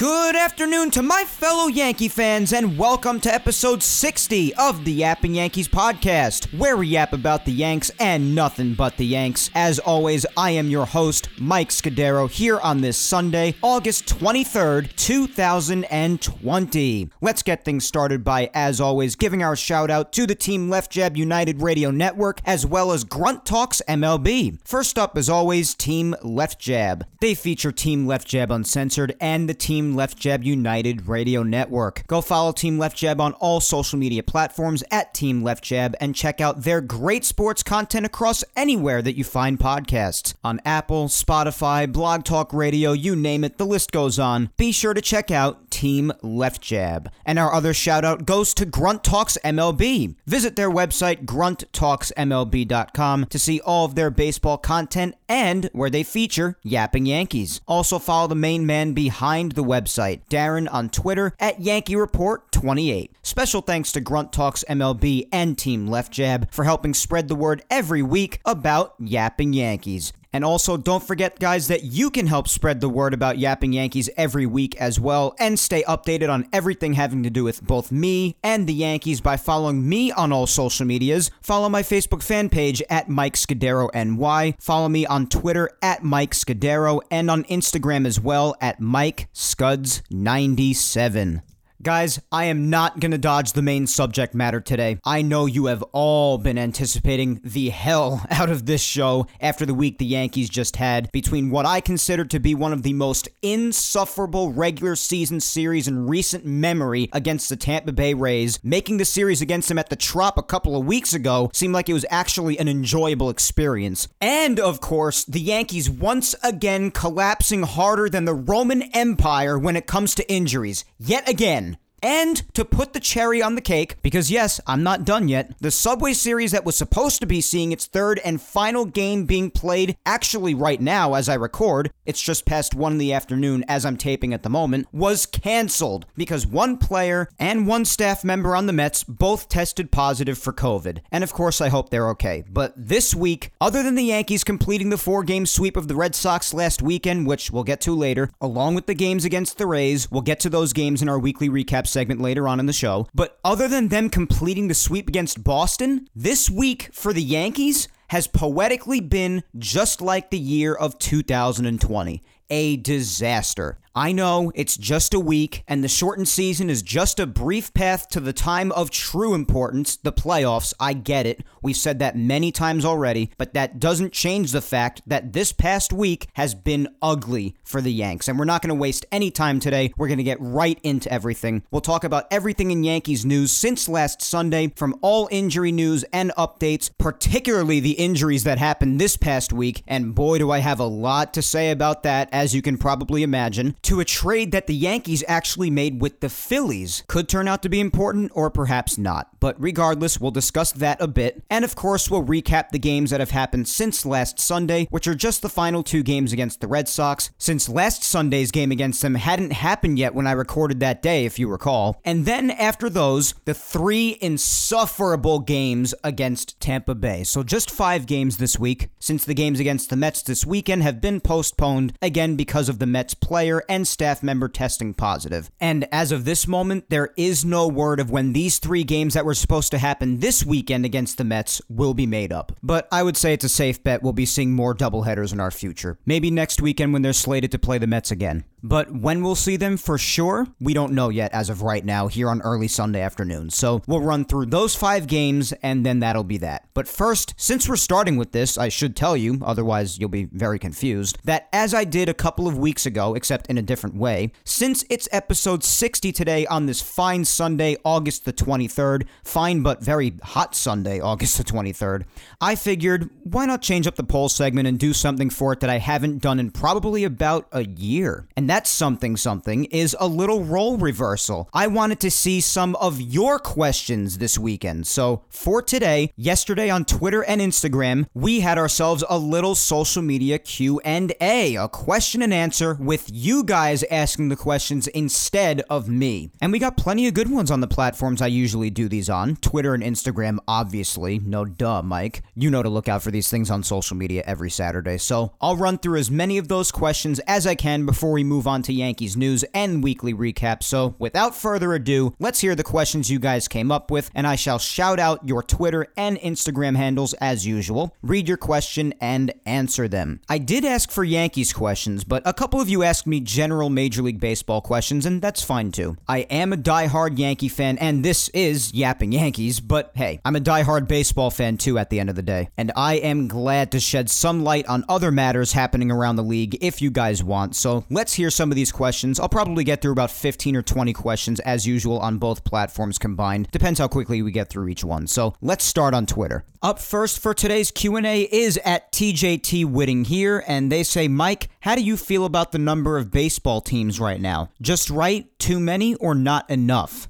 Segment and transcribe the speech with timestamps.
[0.00, 5.34] Good afternoon to my fellow Yankee fans, and welcome to episode 60 of the Yapping
[5.34, 9.50] Yankees podcast, where we yap about the Yanks and nothing but the Yanks.
[9.54, 17.10] As always, I am your host, Mike Scudero, here on this Sunday, August 23rd, 2020.
[17.20, 20.90] Let's get things started by, as always, giving our shout out to the Team Left
[20.90, 24.60] Jab United Radio Network, as well as Grunt Talks MLB.
[24.64, 27.04] First up, as always, Team Left Jab.
[27.20, 32.06] They feature Team Left Jab Uncensored and the Team Left Jab United Radio Network.
[32.06, 36.14] Go follow Team Left Jab on all social media platforms at Team Left Jab and
[36.14, 40.34] check out their great sports content across anywhere that you find podcasts.
[40.42, 44.50] On Apple, Spotify, Blog Talk Radio, you name it, the list goes on.
[44.56, 47.10] Be sure to check out Team Left Jab.
[47.24, 50.16] And our other shout out goes to Grunt Talks MLB.
[50.26, 56.58] Visit their website, grunttalksmlb.com, to see all of their baseball content and where they feature
[56.62, 57.60] Yapping Yankees.
[57.66, 63.12] Also, follow the main man behind the website, Darren, on Twitter at Yankee Report 28.
[63.22, 67.62] Special thanks to Grunt Talks MLB and Team Left Jab for helping spread the word
[67.70, 70.12] every week about Yapping Yankees.
[70.32, 74.10] And also, don't forget, guys, that you can help spread the word about Yapping Yankees
[74.16, 78.36] every week as well and stay updated on everything having to do with both me
[78.42, 81.30] and the Yankees by following me on all social medias.
[81.40, 84.54] Follow my Facebook fan page at Mike Scudero NY.
[84.60, 91.42] Follow me on Twitter at Mike Scudero and on Instagram as well at Mike Scuds97.
[91.82, 94.98] Guys, I am not going to dodge the main subject matter today.
[95.02, 99.72] I know you have all been anticipating the hell out of this show after the
[99.72, 103.30] week the Yankees just had between what I consider to be one of the most
[103.40, 109.40] insufferable regular season series in recent memory against the Tampa Bay Rays, making the series
[109.40, 112.58] against them at the Trop a couple of weeks ago seemed like it was actually
[112.58, 114.06] an enjoyable experience.
[114.20, 119.86] And, of course, the Yankees once again collapsing harder than the Roman Empire when it
[119.86, 120.84] comes to injuries.
[120.98, 121.69] Yet again.
[122.02, 125.70] And to put the cherry on the cake, because yes, I'm not done yet, the
[125.70, 129.96] Subway Series that was supposed to be seeing its third and final game being played
[130.06, 133.96] actually right now as I record, it's just past 1 in the afternoon as I'm
[133.96, 138.72] taping at the moment, was canceled because one player and one staff member on the
[138.72, 141.00] Mets both tested positive for COVID.
[141.12, 142.44] And of course, I hope they're okay.
[142.50, 146.14] But this week, other than the Yankees completing the four game sweep of the Red
[146.14, 150.10] Sox last weekend, which we'll get to later, along with the games against the Rays,
[150.10, 153.08] we'll get to those games in our weekly recap segment later on in the show.
[153.14, 158.26] But other than them completing the sweep against Boston, this week for the Yankees has
[158.26, 163.78] poetically been just like the year of 2020 a disaster.
[163.92, 168.08] I know it's just a week, and the shortened season is just a brief path
[168.10, 170.72] to the time of true importance, the playoffs.
[170.78, 171.42] I get it.
[171.60, 175.92] We've said that many times already, but that doesn't change the fact that this past
[175.92, 178.28] week has been ugly for the Yanks.
[178.28, 179.92] And we're not going to waste any time today.
[179.96, 181.64] We're going to get right into everything.
[181.72, 186.30] We'll talk about everything in Yankees news since last Sunday, from all injury news and
[186.38, 189.82] updates, particularly the injuries that happened this past week.
[189.88, 193.24] And boy, do I have a lot to say about that, as you can probably
[193.24, 197.02] imagine to a trade that the Yankees actually made with the Phillies.
[197.08, 199.40] Could turn out to be important or perhaps not.
[199.40, 201.42] But regardless, we'll discuss that a bit.
[201.50, 205.14] And of course, we'll recap the games that have happened since last Sunday, which are
[205.14, 209.14] just the final two games against the Red Sox, since last Sunday's game against them
[209.14, 212.00] hadn't happened yet when I recorded that day, if you recall.
[212.04, 217.24] And then after those, the three insufferable games against Tampa Bay.
[217.24, 221.00] So just five games this week, since the games against the Mets this weekend have
[221.00, 225.50] been postponed, again because of the Mets player and staff member testing positive.
[225.60, 229.24] And as of this moment, there is no word of when these three games that
[229.24, 232.52] were supposed to happen this weekend against the Mets will be made up.
[232.62, 235.52] But I would say it's a safe bet we'll be seeing more doubleheaders in our
[235.52, 235.98] future.
[236.04, 238.44] Maybe next weekend when they're slated to play the Mets again.
[238.62, 242.08] But when we'll see them for sure, we don't know yet as of right now
[242.08, 243.50] here on early Sunday afternoon.
[243.50, 246.68] So we'll run through those five games and then that'll be that.
[246.74, 250.58] But first, since we're starting with this, I should tell you, otherwise you'll be very
[250.58, 254.32] confused, that as I did a couple of weeks ago, except in a different way,
[254.44, 260.14] since it's episode 60 today on this fine Sunday, August the 23rd, fine but very
[260.22, 262.04] hot Sunday, August the 23rd,
[262.40, 265.70] I figured why not change up the poll segment and do something for it that
[265.70, 268.26] I haven't done in probably about a year.
[268.36, 271.48] And that something something is a little role reversal.
[271.52, 274.88] I wanted to see some of your questions this weekend.
[274.88, 280.40] So for today, yesterday on Twitter and Instagram, we had ourselves a little social media
[280.40, 286.32] Q&A, a question and answer with you guys asking the questions instead of me.
[286.40, 289.36] And we got plenty of good ones on the platforms I usually do these on,
[289.36, 291.20] Twitter and Instagram obviously.
[291.20, 292.22] No duh, Mike.
[292.34, 294.98] You know to look out for these things on social media every Saturday.
[294.98, 298.39] So, I'll run through as many of those questions as I can before we move
[298.46, 300.62] on to Yankees news and weekly recap.
[300.62, 304.36] So, without further ado, let's hear the questions you guys came up with and I
[304.36, 307.94] shall shout out your Twitter and Instagram handles as usual.
[308.02, 310.20] Read your question and answer them.
[310.28, 314.02] I did ask for Yankees questions, but a couple of you asked me general Major
[314.02, 315.96] League Baseball questions, and that's fine too.
[316.08, 320.40] I am a die-hard Yankee fan, and this is Yapping Yankees, but hey, I'm a
[320.40, 322.48] die-hard baseball fan too at the end of the day.
[322.56, 326.58] And I am glad to shed some light on other matters happening around the league
[326.60, 327.56] if you guys want.
[327.56, 329.20] So let's hear some of these questions.
[329.20, 333.50] I'll probably get through about 15 or 20 questions as usual on both platforms combined.
[333.50, 335.06] Depends how quickly we get through each one.
[335.06, 336.44] So let's start on Twitter.
[336.62, 341.74] Up first for today's Q&A is at TJT Whitting here, and they say, Mike, how
[341.74, 344.50] do you feel about the number of baseball teams right now?
[344.60, 347.08] Just right, too many, or not enough?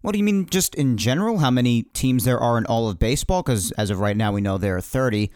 [0.00, 1.38] What do you mean, just in general?
[1.38, 3.42] How many teams there are in all of baseball?
[3.42, 5.30] Because as of right now, we know there are 30.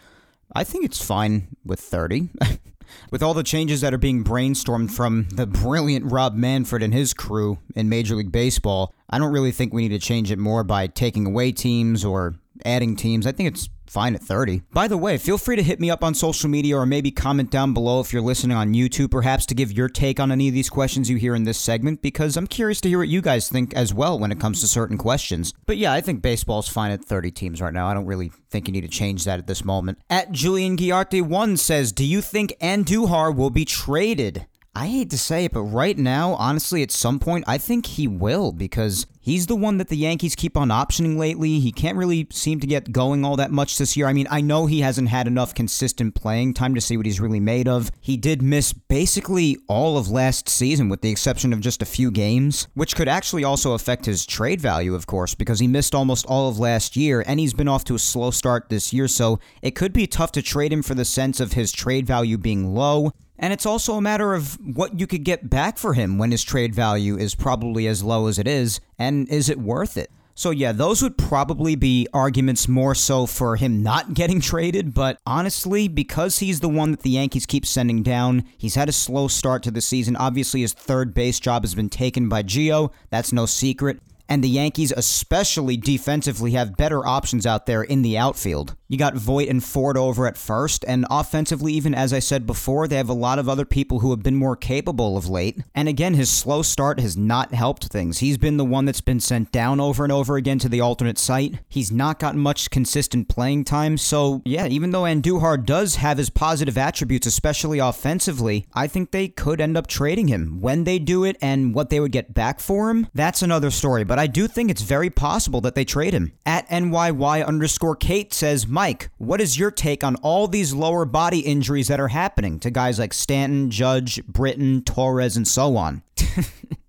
[0.55, 2.29] I think it's fine with 30.
[3.11, 7.13] with all the changes that are being brainstormed from the brilliant Rob Manfred and his
[7.13, 10.63] crew in Major League Baseball, I don't really think we need to change it more
[10.63, 12.35] by taking away teams or
[12.65, 13.27] adding teams.
[13.27, 14.61] I think it's fine at 30.
[14.71, 17.51] By the way, feel free to hit me up on social media or maybe comment
[17.51, 20.53] down below if you're listening on YouTube, perhaps to give your take on any of
[20.53, 23.49] these questions you hear in this segment, because I'm curious to hear what you guys
[23.49, 25.53] think as well when it comes to certain questions.
[25.65, 27.87] But yeah, I think baseball's fine at 30 teams right now.
[27.87, 29.99] I don't really think you need to change that at this moment.
[30.09, 34.47] At Julian Guiarte1 says, Do you think Andujar will be traded?
[34.73, 38.07] I hate to say it, but right now, honestly, at some point, I think he
[38.07, 41.59] will because He's the one that the Yankees keep on optioning lately.
[41.59, 44.07] He can't really seem to get going all that much this year.
[44.07, 47.19] I mean, I know he hasn't had enough consistent playing time to see what he's
[47.19, 47.91] really made of.
[48.01, 52.09] He did miss basically all of last season, with the exception of just a few
[52.09, 56.25] games, which could actually also affect his trade value, of course, because he missed almost
[56.25, 59.07] all of last year and he's been off to a slow start this year.
[59.07, 62.39] So it could be tough to trade him for the sense of his trade value
[62.39, 63.11] being low.
[63.41, 66.43] And it's also a matter of what you could get back for him when his
[66.43, 70.11] trade value is probably as low as it is, and is it worth it?
[70.35, 75.19] So, yeah, those would probably be arguments more so for him not getting traded, but
[75.25, 79.27] honestly, because he's the one that the Yankees keep sending down, he's had a slow
[79.27, 80.15] start to the season.
[80.15, 82.91] Obviously, his third base job has been taken by Gio.
[83.09, 83.99] That's no secret
[84.31, 88.77] and the Yankees, especially defensively, have better options out there in the outfield.
[88.91, 92.89] You got Voit and Ford over at first, and offensively, even as I said before,
[92.89, 95.61] they have a lot of other people who have been more capable of late.
[95.73, 98.17] And again, his slow start has not helped things.
[98.17, 101.17] He's been the one that's been sent down over and over again to the alternate
[101.17, 101.55] site.
[101.69, 106.29] He's not gotten much consistent playing time, so yeah, even though Andujar does have his
[106.29, 110.59] positive attributes, especially offensively, I think they could end up trading him.
[110.59, 114.03] When they do it and what they would get back for him, that's another story,
[114.03, 116.33] but I do think it's very possible that they trade him.
[116.45, 121.41] At NYY underscore Kate says, Mike, what is your take on all these lower body
[121.41, 126.01] injuries that are happening to guys like Stanton, Judge, Britton, Torres, and so on?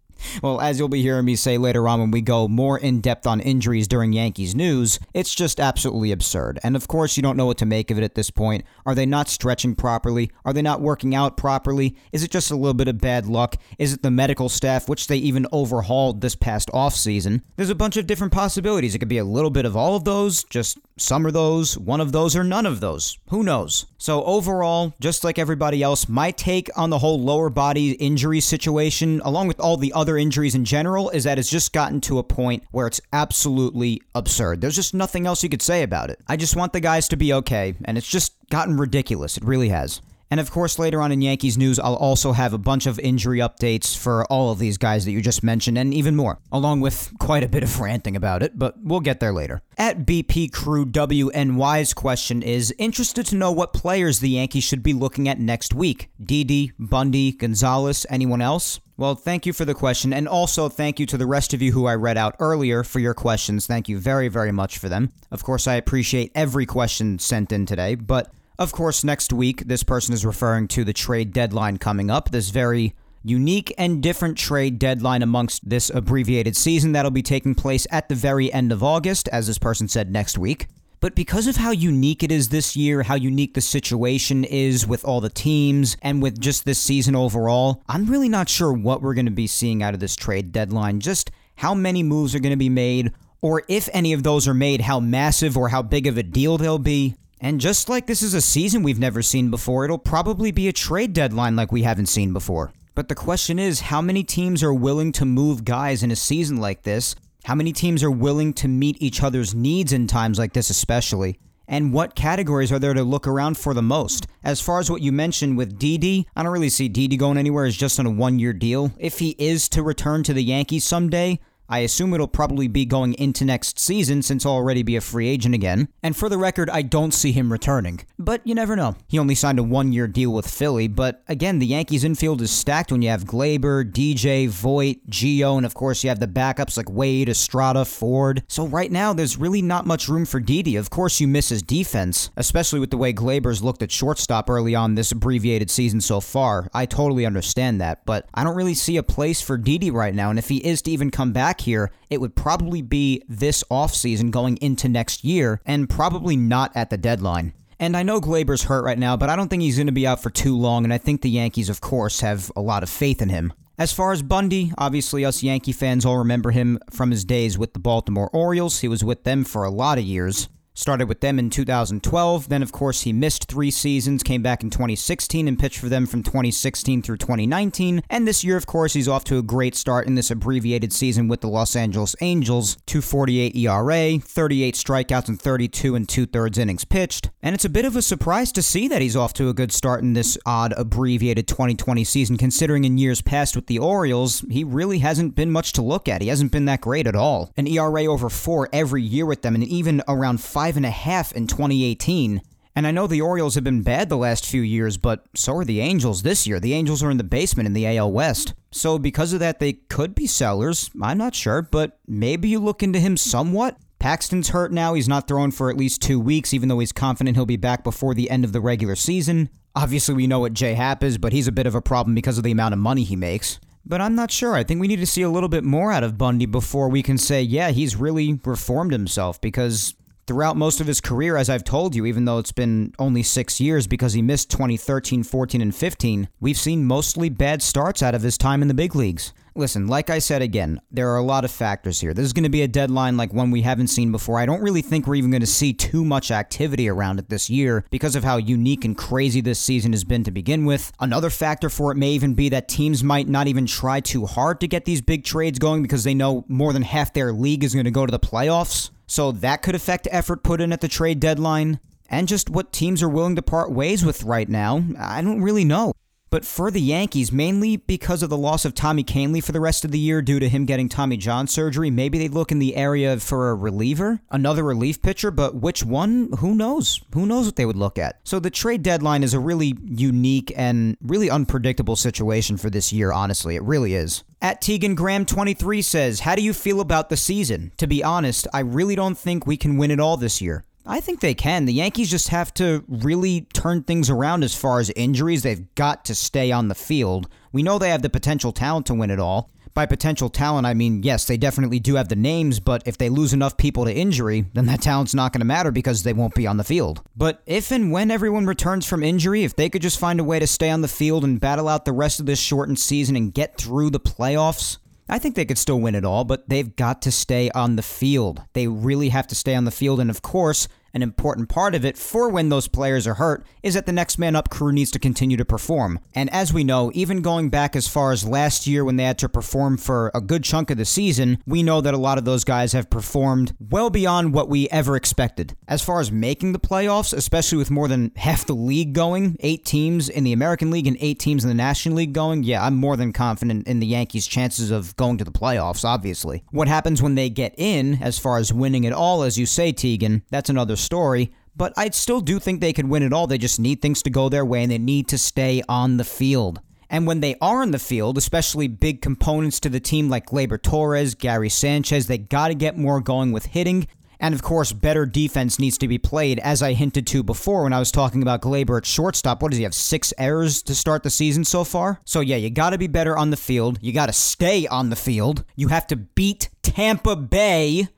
[0.42, 3.26] Well, as you'll be hearing me say later on when we go more in depth
[3.26, 6.58] on injuries during Yankees news, it's just absolutely absurd.
[6.62, 8.64] And of course, you don't know what to make of it at this point.
[8.86, 10.30] Are they not stretching properly?
[10.44, 11.96] Are they not working out properly?
[12.12, 13.56] Is it just a little bit of bad luck?
[13.78, 17.42] Is it the medical staff, which they even overhauled this past offseason?
[17.56, 18.94] There's a bunch of different possibilities.
[18.94, 22.00] It could be a little bit of all of those, just some of those, one
[22.00, 23.18] of those, or none of those.
[23.30, 23.86] Who knows?
[23.98, 29.20] So, overall, just like everybody else, my take on the whole lower body injury situation,
[29.24, 32.22] along with all the other injuries in general, is that it's just gotten to a
[32.22, 34.60] point where it's absolutely absurd.
[34.60, 36.20] There's just nothing else you could say about it.
[36.28, 39.36] I just want the guys to be okay, and it's just gotten ridiculous.
[39.36, 40.00] It really has.
[40.32, 43.40] And of course, later on in Yankees news, I'll also have a bunch of injury
[43.40, 47.12] updates for all of these guys that you just mentioned and even more, along with
[47.18, 49.60] quite a bit of ranting about it, but we'll get there later.
[49.76, 54.94] At BP Crew WNY's question is interested to know what players the Yankees should be
[54.94, 56.08] looking at next week.
[56.18, 58.80] Didi, Bundy, Gonzalez, anyone else?
[58.96, 61.72] Well, thank you for the question, and also thank you to the rest of you
[61.72, 63.66] who I read out earlier for your questions.
[63.66, 65.10] Thank you very, very much for them.
[65.30, 69.82] Of course, I appreciate every question sent in today, but of course, next week, this
[69.82, 72.94] person is referring to the trade deadline coming up, this very
[73.24, 78.14] unique and different trade deadline amongst this abbreviated season that'll be taking place at the
[78.14, 80.66] very end of August, as this person said next week.
[81.02, 85.04] But because of how unique it is this year, how unique the situation is with
[85.04, 89.14] all the teams, and with just this season overall, I'm really not sure what we're
[89.14, 91.00] going to be seeing out of this trade deadline.
[91.00, 94.54] Just how many moves are going to be made, or if any of those are
[94.54, 97.16] made, how massive or how big of a deal they'll be.
[97.40, 100.72] And just like this is a season we've never seen before, it'll probably be a
[100.72, 102.72] trade deadline like we haven't seen before.
[102.94, 106.58] But the question is how many teams are willing to move guys in a season
[106.58, 107.16] like this?
[107.44, 111.40] How many teams are willing to meet each other's needs in times like this, especially?
[111.66, 114.28] And what categories are there to look around for the most?
[114.44, 117.64] As far as what you mentioned with Didi, I don't really see Didi going anywhere
[117.64, 118.92] as just on a one year deal.
[118.96, 121.40] If he is to return to the Yankees someday,
[121.72, 125.26] I assume it'll probably be going into next season since he'll already be a free
[125.26, 125.88] agent again.
[126.02, 128.04] And for the record, I don't see him returning.
[128.18, 128.94] But you never know.
[129.08, 132.50] He only signed a one year deal with Philly, but again, the Yankees infield is
[132.50, 136.76] stacked when you have Gleyber, DJ, Voit, Gio, and of course you have the backups
[136.76, 138.42] like Wade, Estrada, Ford.
[138.48, 140.76] So right now, there's really not much room for Didi.
[140.76, 144.74] Of course, you miss his defense, especially with the way Gleyber's looked at shortstop early
[144.74, 146.68] on this abbreviated season so far.
[146.74, 150.28] I totally understand that, but I don't really see a place for Didi right now,
[150.28, 154.30] and if he is to even come back here, it would probably be this offseason
[154.30, 157.52] going into next year and probably not at the deadline.
[157.80, 160.06] And I know Gleyber's hurt right now, but I don't think he's going to be
[160.06, 162.90] out for too long, and I think the Yankees, of course, have a lot of
[162.90, 163.52] faith in him.
[163.78, 167.72] As far as Bundy, obviously us Yankee fans all remember him from his days with
[167.72, 168.80] the Baltimore Orioles.
[168.80, 170.48] He was with them for a lot of years.
[170.74, 172.48] Started with them in 2012.
[172.48, 176.06] Then, of course, he missed three seasons, came back in 2016 and pitched for them
[176.06, 178.02] from 2016 through 2019.
[178.08, 181.28] And this year, of course, he's off to a great start in this abbreviated season
[181.28, 186.86] with the Los Angeles Angels 248 ERA, 38 strikeouts, and 32 and two thirds innings
[186.86, 187.28] pitched.
[187.42, 189.72] And it's a bit of a surprise to see that he's off to a good
[189.72, 194.64] start in this odd abbreviated 2020 season, considering in years past with the Orioles, he
[194.64, 196.22] really hasn't been much to look at.
[196.22, 197.52] He hasn't been that great at all.
[197.58, 200.90] An ERA over four every year with them, and even around five five and a
[200.90, 202.40] half in 2018.
[202.76, 205.64] And I know the Orioles have been bad the last few years, but so are
[205.64, 206.60] the Angels this year.
[206.60, 208.54] The Angels are in the basement in the AL West.
[208.70, 210.88] So because of that, they could be sellers.
[211.02, 213.76] I'm not sure, but maybe you look into him somewhat.
[213.98, 214.94] Paxton's hurt now.
[214.94, 217.82] He's not throwing for at least two weeks, even though he's confident he'll be back
[217.82, 219.48] before the end of the regular season.
[219.74, 222.38] Obviously, we know what Jay Happ is, but he's a bit of a problem because
[222.38, 223.58] of the amount of money he makes.
[223.84, 224.54] But I'm not sure.
[224.54, 227.02] I think we need to see a little bit more out of Bundy before we
[227.02, 231.64] can say, yeah, he's really reformed himself because throughout most of his career, as I've
[231.64, 235.74] told you, even though it's been only six years because he missed 2013, 14, and
[235.74, 239.32] 15, we've seen mostly bad starts out of his time in the big leagues.
[239.54, 242.14] Listen, like I said again, there are a lot of factors here.
[242.14, 244.38] This is going to be a deadline like one we haven't seen before.
[244.38, 247.50] I don't really think we're even going to see too much activity around it this
[247.50, 250.90] year because of how unique and crazy this season has been to begin with.
[251.00, 254.58] Another factor for it may even be that teams might not even try too hard
[254.60, 257.74] to get these big trades going because they know more than half their league is
[257.74, 258.90] going to go to the playoffs.
[259.06, 261.78] So that could affect effort put in at the trade deadline
[262.08, 264.82] and just what teams are willing to part ways with right now.
[264.98, 265.92] I don't really know.
[266.32, 269.84] But for the Yankees, mainly because of the loss of Tommy Kahnle for the rest
[269.84, 272.74] of the year due to him getting Tommy John surgery, maybe they look in the
[272.74, 276.30] area for a reliever, another relief pitcher, but which one?
[276.38, 277.02] Who knows?
[277.12, 278.18] Who knows what they would look at?
[278.24, 283.12] So the trade deadline is a really unique and really unpredictable situation for this year,
[283.12, 283.54] honestly.
[283.54, 284.24] It really is.
[284.40, 287.72] At Tegan Graham 23 says, How do you feel about the season?
[287.76, 290.64] To be honest, I really don't think we can win it all this year.
[290.84, 291.64] I think they can.
[291.64, 295.42] The Yankees just have to really turn things around as far as injuries.
[295.42, 297.28] They've got to stay on the field.
[297.52, 299.50] We know they have the potential talent to win it all.
[299.74, 303.08] By potential talent, I mean, yes, they definitely do have the names, but if they
[303.08, 306.34] lose enough people to injury, then that talent's not going to matter because they won't
[306.34, 307.00] be on the field.
[307.16, 310.38] But if and when everyone returns from injury, if they could just find a way
[310.38, 313.32] to stay on the field and battle out the rest of this shortened season and
[313.32, 314.76] get through the playoffs,
[315.08, 317.82] I think they could still win it all, but they've got to stay on the
[317.82, 318.42] field.
[318.52, 320.00] They really have to stay on the field.
[320.00, 323.74] And of course, an important part of it for when those players are hurt is
[323.74, 325.98] that the next man up crew needs to continue to perform.
[326.14, 329.18] And as we know, even going back as far as last year when they had
[329.18, 332.24] to perform for a good chunk of the season, we know that a lot of
[332.24, 335.56] those guys have performed well beyond what we ever expected.
[335.66, 339.64] As far as making the playoffs, especially with more than half the league going, eight
[339.64, 342.76] teams in the American League and eight teams in the National League going, yeah, I'm
[342.76, 346.44] more than confident in the Yankees' chances of going to the playoffs, obviously.
[346.50, 349.72] What happens when they get in, as far as winning it all, as you say,
[349.72, 351.32] Tegan, that's another story.
[351.54, 353.26] But I still do think they could win it all.
[353.26, 356.04] They just need things to go their way and they need to stay on the
[356.04, 356.60] field.
[356.88, 360.60] And when they are in the field, especially big components to the team like Gleyber
[360.60, 363.86] Torres, Gary Sanchez, they got to get more going with hitting.
[364.20, 367.72] And of course, better defense needs to be played, as I hinted to before when
[367.72, 369.42] I was talking about Gleyber at shortstop.
[369.42, 369.74] What does he have?
[369.74, 372.00] Six errors to start the season so far?
[372.04, 373.78] So, yeah, you got to be better on the field.
[373.82, 375.44] You got to stay on the field.
[375.56, 377.88] You have to beat Tampa Bay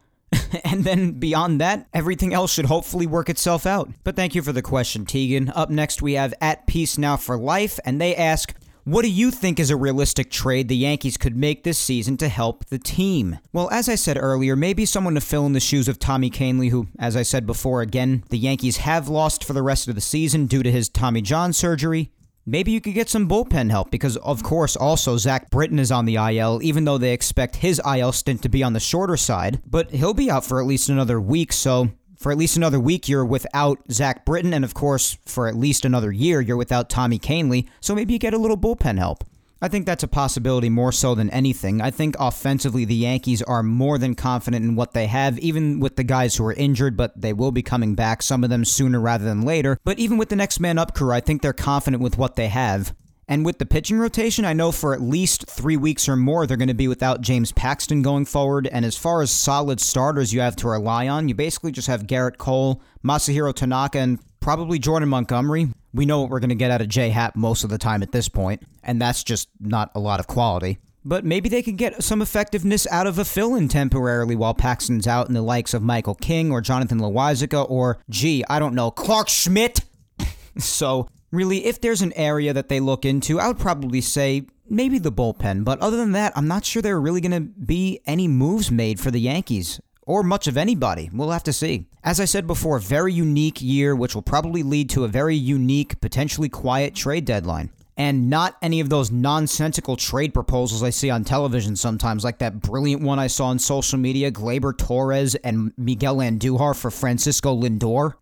[0.65, 3.91] and then beyond that, everything else should hopefully work itself out.
[4.03, 5.51] But thank you for the question, Tegan.
[5.51, 8.55] Up next, we have At Peace Now for Life, and they ask,
[8.87, 12.29] what do you think is a realistic trade the Yankees could make this season to
[12.29, 13.39] help the team?
[13.51, 16.69] Well, as I said earlier, maybe someone to fill in the shoes of Tommy Kahnle,
[16.69, 20.03] who, as I said before, again, the Yankees have lost for the rest of the
[20.03, 22.11] season due to his Tommy John surgery.
[22.47, 26.05] Maybe you could get some bullpen help because, of course, also Zach Britton is on
[26.05, 29.63] the IL, even though they expect his IL stint to be on the shorter side.
[29.67, 33.09] But he'll be out for at least another week, so for at least another week,
[33.09, 37.19] you're without Zach Britton, and of course, for at least another year, you're without Tommy
[37.19, 39.25] Kahnle, so maybe you get a little bullpen help.
[39.65, 41.81] I think that's a possibility more so than anything.
[41.81, 45.97] I think offensively, the Yankees are more than confident in what they have, even with
[45.97, 49.01] the guys who are injured, but they will be coming back, some of them sooner
[49.01, 49.79] rather than later.
[49.83, 52.49] But even with the next man up crew, I think they're confident with what they
[52.49, 52.95] have.
[53.27, 56.59] And with the pitching rotation, I know for at least three weeks or more, they're
[56.59, 58.67] going to be without James Paxton going forward.
[58.67, 62.03] And as far as solid starters you have to rely on, you basically just have
[62.03, 65.69] Gerrit Cole, Masahiro Tanaka, and probably Jordan Montgomery.
[65.95, 68.03] We know what we're going to get out of J Happ most of the time
[68.03, 70.79] at this point, and that's just not a lot of quality.
[71.07, 75.07] But maybe they can get some effectiveness out of a fill in temporarily while Paxton's
[75.07, 78.91] out in the likes of Michael King or Jonathan Loáisiga or, gee, I don't know,
[78.91, 79.85] Clarke Schmidt.
[80.59, 85.01] so Really, if there's an area that they look into, I would probably say maybe
[85.01, 85.65] the bullpen.
[85.65, 88.71] But other than that, I'm not sure there are really going to be any moves
[88.71, 91.11] made for the Yankees or much of anybody.
[91.13, 91.87] We'll have to see.
[92.03, 96.01] As I said before, very unique year, which will probably lead to a very unique,
[96.01, 97.71] potentially quiet trade deadline.
[97.97, 102.61] And not any of those nonsensical trade proposals I see on television sometimes, like that
[102.61, 108.15] brilliant one I saw on social media Gleyber Torres and Miguel Andujar for Francisco Lindor.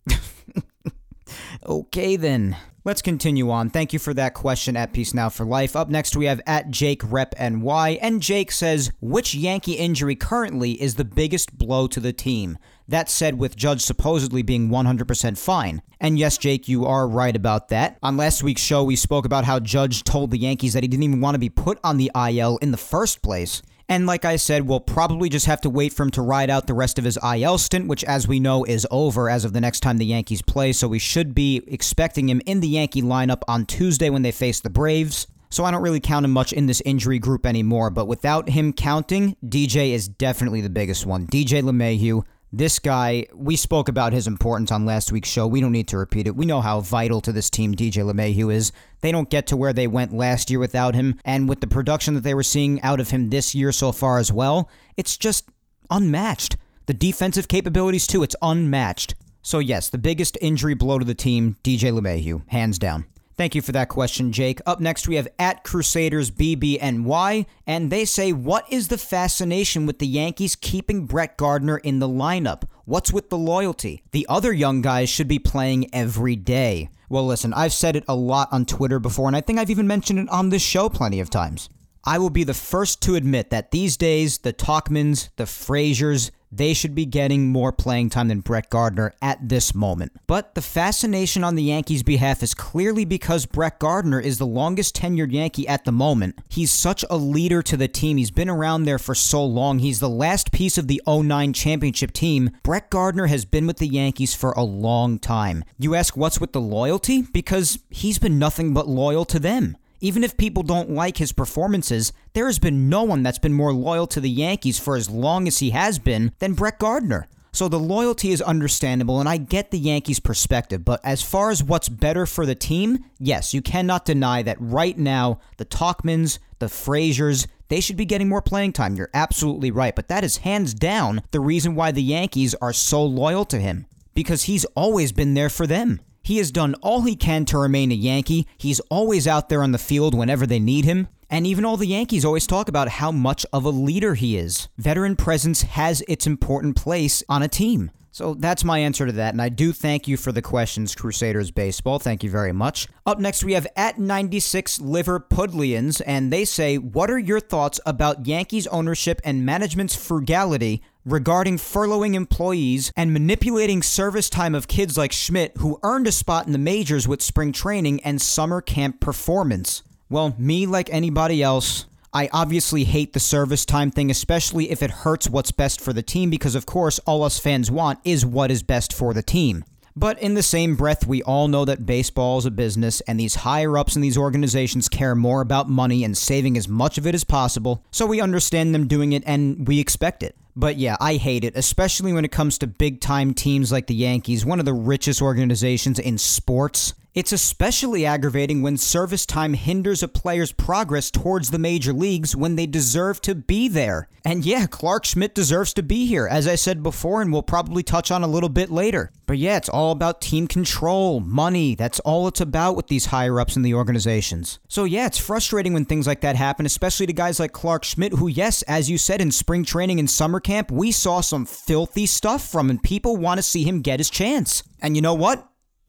[1.66, 2.56] okay, then.
[2.84, 3.70] Let's continue on.
[3.70, 5.76] Thank you for that question at Peace Now for Life.
[5.76, 10.72] Up next, we have at Jake Rep NY, and Jake says, Which Yankee injury currently
[10.82, 12.58] is the biggest blow to the team?
[12.88, 15.80] That said, with Judge supposedly being 100% fine.
[16.00, 17.98] And yes, Jake, you are right about that.
[18.02, 21.04] On last week's show, we spoke about how Judge told the Yankees that he didn't
[21.04, 23.62] even want to be put on the IL in the first place.
[23.88, 26.66] And like I said, we'll probably just have to wait for him to ride out
[26.66, 29.60] the rest of his IL stint, which, as we know, is over as of the
[29.60, 30.72] next time the Yankees play.
[30.72, 34.60] So we should be expecting him in the Yankee lineup on Tuesday when they face
[34.60, 35.26] the Braves.
[35.50, 37.90] So I don't really count him much in this injury group anymore.
[37.90, 41.26] But without him counting, DJ is definitely the biggest one.
[41.26, 45.46] DJ LeMahieu, this guy, we spoke about his importance on last week's show.
[45.46, 46.36] We don't need to repeat it.
[46.36, 48.72] We know how vital to this team DJ LeMahieu is.
[49.00, 52.12] They don't get to where they went last year without him, and with the production
[52.14, 55.48] that they were seeing out of him this year so far as well, it's just
[55.90, 56.58] unmatched.
[56.86, 59.14] The defensive capabilities, too, it's unmatched.
[59.40, 63.06] So, yes, the biggest injury blow to the team, DJ LeMahieu, hands down.
[63.36, 64.60] Thank you for that question, Jake.
[64.66, 69.98] Up next, we have at Crusaders BBNY, and they say, What is the fascination with
[69.98, 72.64] the Yankees keeping Brett Gardner in the lineup?
[72.84, 74.02] What's with the loyalty?
[74.10, 76.90] The other young guys should be playing every day.
[77.08, 79.86] Well, listen, I've said it a lot on Twitter before, and I think I've even
[79.86, 81.70] mentioned it on this show plenty of times.
[82.04, 86.74] I will be the first to admit that these days, the Tauchmans, the Fraziers, they
[86.74, 90.12] should be getting more playing time than Brett Gardner at this moment.
[90.26, 94.94] But the fascination on the Yankees' behalf is clearly because Brett Gardner is the longest
[94.94, 96.38] tenured Yankee at the moment.
[96.48, 98.18] He's such a leader to the team.
[98.18, 99.78] He's been around there for so long.
[99.78, 102.50] He's the last piece of the 09 championship team.
[102.62, 105.64] Brett Gardner has been with the Yankees for a long time.
[105.78, 107.22] You ask what's with the loyalty?
[107.22, 109.76] Because he's been nothing but loyal to them.
[110.02, 113.72] Even if people don't like his performances, there has been no one that's been more
[113.72, 117.28] loyal to the Yankees for as long as he has been than Brett Gardner.
[117.52, 120.84] So the loyalty is understandable, and I get the Yankees' perspective.
[120.84, 124.98] But as far as what's better for the team, yes, you cannot deny that right
[124.98, 128.96] now, the Tauchmans, the Fraziers, they should be getting more playing time.
[128.96, 129.94] You're absolutely right.
[129.94, 133.86] But that is hands down the reason why the Yankees are so loyal to him.
[134.14, 136.00] Because he's always been there for them.
[136.22, 138.46] He has done all he can to remain a Yankee.
[138.56, 141.08] He's always out there on the field whenever they need him.
[141.28, 144.68] And even all the Yankees always talk about how much of a leader he is.
[144.76, 147.90] Veteran presence has its important place on a team.
[148.14, 151.50] So that's my answer to that, and I do thank you for the questions, Crusaders
[151.50, 151.98] Baseball.
[151.98, 152.86] Thank you very much.
[153.06, 158.26] Up next, we have at 96 Liverpudlians, and they say, What are your thoughts about
[158.26, 165.12] Yankees ownership and management's frugality regarding furloughing employees and manipulating service time of kids like
[165.12, 169.82] Schmidt, who earned a spot in the majors with spring training and summer camp performance?
[170.10, 174.90] Well, me, like anybody else, I obviously hate the service time thing, especially if it
[174.90, 178.50] hurts what's best for the team, because of course, all us fans want is what
[178.50, 179.64] is best for the team.
[179.96, 183.36] But in the same breath, we all know that baseball is a business, and these
[183.36, 187.14] higher ups in these organizations care more about money and saving as much of it
[187.14, 190.36] as possible, so we understand them doing it and we expect it.
[190.54, 193.94] But yeah, I hate it, especially when it comes to big time teams like the
[193.94, 196.92] Yankees, one of the richest organizations in sports.
[197.14, 202.56] It's especially aggravating when service time hinders a player's progress towards the major leagues when
[202.56, 204.08] they deserve to be there.
[204.24, 207.82] And yeah, Clarke Schmidt deserves to be here, as I said before, and we'll probably
[207.82, 209.10] touch on a little bit later.
[209.26, 211.74] But yeah, it's all about team control, money.
[211.74, 214.58] That's all it's about with these higher ups in the organizations.
[214.68, 218.14] So yeah, it's frustrating when things like that happen, especially to guys like Clarke Schmidt,
[218.14, 222.06] who, yes, as you said, in spring training and summer camp, we saw some filthy
[222.06, 224.62] stuff from, and people want to see him get his chance.
[224.80, 225.46] And you know what?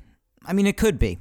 [0.46, 1.20] I mean, it could be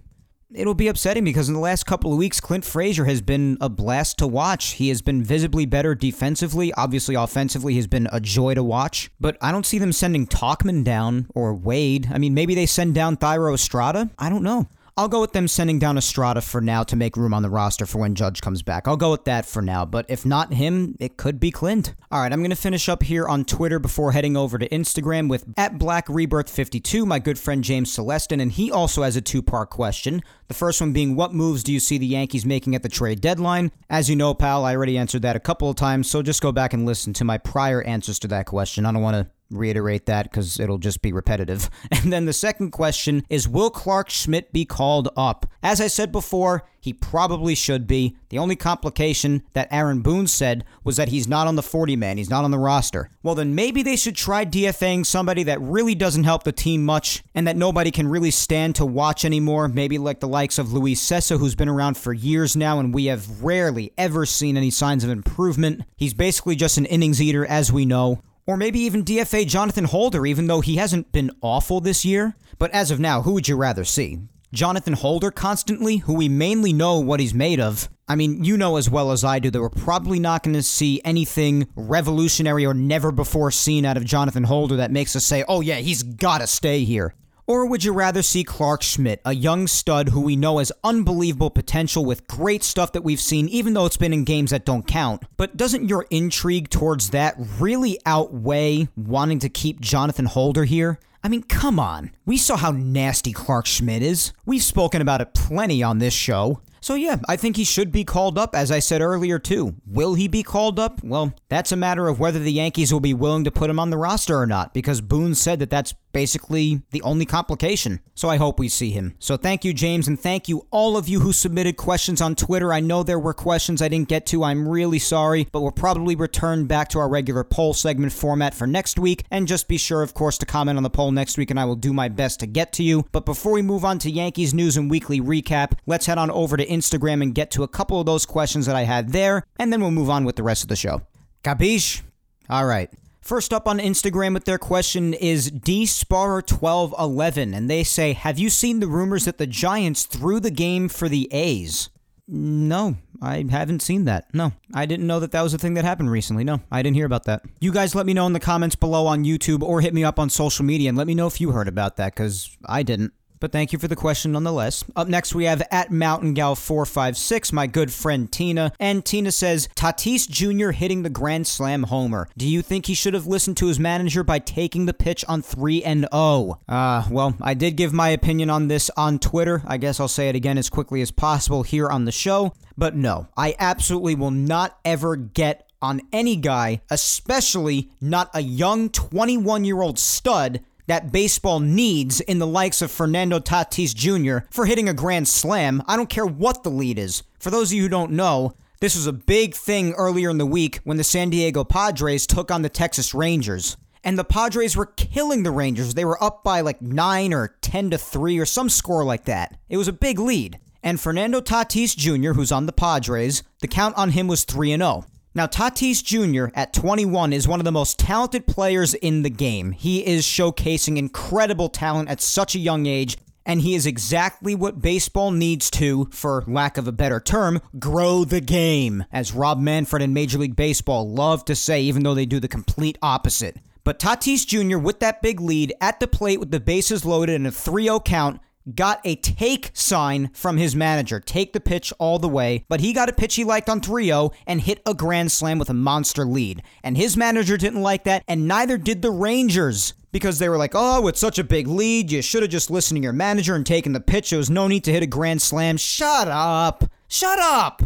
[0.53, 3.69] it'll be upsetting because in the last couple of weeks, Clint Frazier has been a
[3.69, 4.73] blast to watch.
[4.73, 6.73] He has been visibly better defensively.
[6.75, 9.11] Obviously, offensively, he's been a joy to watch.
[9.21, 12.09] But I don't see them sending Tauchman down or Wade.
[12.13, 14.11] I mean, maybe they send down Thairo Estrada.
[14.19, 14.69] I don't know.
[14.99, 17.85] I'll go with them sending down Estrada for now to make room on the roster
[17.85, 18.89] for when Judge comes back.
[18.89, 21.93] I'll go with that for now, but if not him, it could be Clint.
[22.11, 25.29] All right, I'm going to finish up here on Twitter before heading over to Instagram
[25.29, 29.21] with at Black Rebirth 52, my good friend James Celestin, and he also has a
[29.21, 30.23] two part question.
[30.49, 33.21] The first one being, what moves do you see the Yankees making at the trade
[33.21, 33.73] deadline?
[33.91, 36.53] As you know, pal, I already answered that a couple of times, so just go
[36.53, 38.87] back and listen to my prior answers to that question.
[38.87, 41.71] I don't want to reiterate that because it'll just be repetitive.
[42.07, 45.47] And then the second question is Will Clarke Schmidt be called up?
[45.63, 48.17] As I said before, he probably should be.
[48.29, 52.19] The only complication that Aaron Boone said was that he's not on the 40 man,
[52.19, 53.11] he's not on the roster.
[53.23, 57.23] Well, then maybe they should try DFAing somebody that really doesn't help the team much
[57.35, 59.69] and that nobody can really stand to watch anymore.
[59.69, 63.07] Maybe like the likes of Luis Cessa, who's been around for years now, and we
[63.07, 65.83] have rarely ever seen any signs of improvement.
[65.97, 68.23] He's basically just an innings eater, as we know.
[68.47, 72.37] Or maybe even DFA Jonathan Holder, even though he hasn't been awful this year.
[72.59, 74.21] But as of now, who would you rather see?
[74.53, 77.89] Jonathan Holder constantly, who we mainly know what he's made of.
[78.09, 80.63] I mean, you know as well as I do that we're probably not going to
[80.63, 85.45] see anything revolutionary or never before seen out of Jonathan Holder that makes us say,
[85.49, 87.15] oh yeah, he's got to stay here.
[87.49, 91.51] Or would you rather see Clarke Schmidt, a young stud who we know has unbelievable
[91.51, 94.87] potential with great stuff that we've seen, even though it's been in games that don't
[94.87, 95.23] count?
[95.37, 100.99] But doesn't your intrigue towards that really outweigh wanting to keep Jonathan Holder here?
[101.27, 102.13] I mean, come on.
[102.25, 104.33] We saw how nasty Clarke Schmidt is.
[104.45, 106.61] We've spoken about it plenty on this show.
[106.81, 109.75] So, yeah, I think he should be called up, as I said earlier, too.
[109.89, 111.03] Will he be called up?
[111.03, 113.91] Well, that's a matter of whether the Yankees will be willing to put him on
[113.91, 118.01] the roster or not, because Boone said that that's basically the only complication.
[118.15, 119.17] So I hope we see him.
[119.19, 122.73] So thank you, James, and thank you all of you who submitted questions on Twitter.
[122.73, 124.43] I know there were questions I didn't get to.
[124.43, 128.67] I'm really sorry, but we'll probably return back to our regular poll segment format for
[128.67, 129.25] next week.
[129.31, 131.65] And just be sure, of course, to comment on the poll next week, and I
[131.65, 133.05] will do my best to get to you.
[133.11, 136.57] But before we move on to Yankees news and weekly recap, let's head on over
[136.57, 139.73] to Instagram and get to a couple of those questions that I had there, and
[139.73, 141.03] then we'll move on with the rest of the show.
[141.43, 142.03] Capiche?
[142.49, 142.89] All right.
[143.21, 148.79] First up on Instagram with their question is DSparer1211, and they say, Have you seen
[148.79, 151.91] the rumors that the Giants threw the game for the A's?
[152.29, 154.33] No, I haven't seen that.
[154.35, 156.45] No, I didn't know that that was a thing that happened recently.
[156.45, 157.43] No, I didn't hear about that.
[157.61, 160.19] You guys let me know in the comments below on YouTube or hit me up
[160.19, 163.13] on social media and let me know if you heard about that because I didn't.
[163.41, 164.85] But thank you for the question nonetheless.
[164.95, 168.73] Up next, we have at Mountain Gal 456, my good friend Tina.
[168.81, 170.71] And Tina says, Tatis Jr.
[170.71, 172.29] hitting the Grand Slam homer.
[172.37, 175.43] Do you think he should have listened to his manager by taking the pitch on
[175.43, 176.61] 3 and 0?
[176.69, 179.63] Uh, well, I did give my opinion on this on Twitter.
[179.67, 182.53] I guess I'll say it again as quickly as possible here on the show.
[182.77, 188.89] But no, I absolutely will not ever get on any guy, especially not a young
[188.89, 194.47] 21 year old stud that baseball needs in the likes of Fernando Tatis Jr.
[194.51, 195.83] for hitting a grand slam.
[195.87, 197.23] I don't care what the lead is.
[197.39, 200.45] For those of you who don't know, This was a big thing earlier in the
[200.45, 203.77] week when the San Diego Padres took on the Texas Rangers.
[204.05, 205.95] And the Padres were killing the Rangers.
[205.95, 209.57] They were up by like 9 or 10 to 3 or some score like that.
[209.71, 210.59] It was a big lead.
[210.83, 215.07] And Fernando Tatis Jr., who's on the Padres, the count on him was 3 0.
[215.37, 216.47] Now, Tatis Jr.
[216.55, 219.73] at 21 is one of the most talented players in the game.
[219.73, 224.81] He is showcasing incredible talent at such a young age, and he is exactly what
[224.81, 230.01] baseball needs to, for lack of a better term, grow the game, as Rob Manfred
[230.01, 233.59] and Major League Baseball love to say, even though they do the complete opposite.
[233.85, 237.47] But Tatis Jr., with that big lead at the plate with the bases loaded and
[237.47, 238.41] a 3 0 count,
[238.75, 241.21] got a take sign from his manager.
[241.21, 242.65] Take the pitch all the way.
[242.69, 245.59] But he got a pitch he liked on 3 0 and hit a grand slam
[245.59, 246.63] with a monster lead.
[246.83, 249.95] And his manager didn't like that, and neither did the Rangers.
[250.13, 252.11] Because they were like, oh, it's such a big lead.
[252.11, 254.31] You should have just listened to your manager and taken the pitch.
[254.31, 255.77] There was no need to hit a grand slam.
[255.77, 256.85] Shut up.
[257.07, 257.83] Shut up.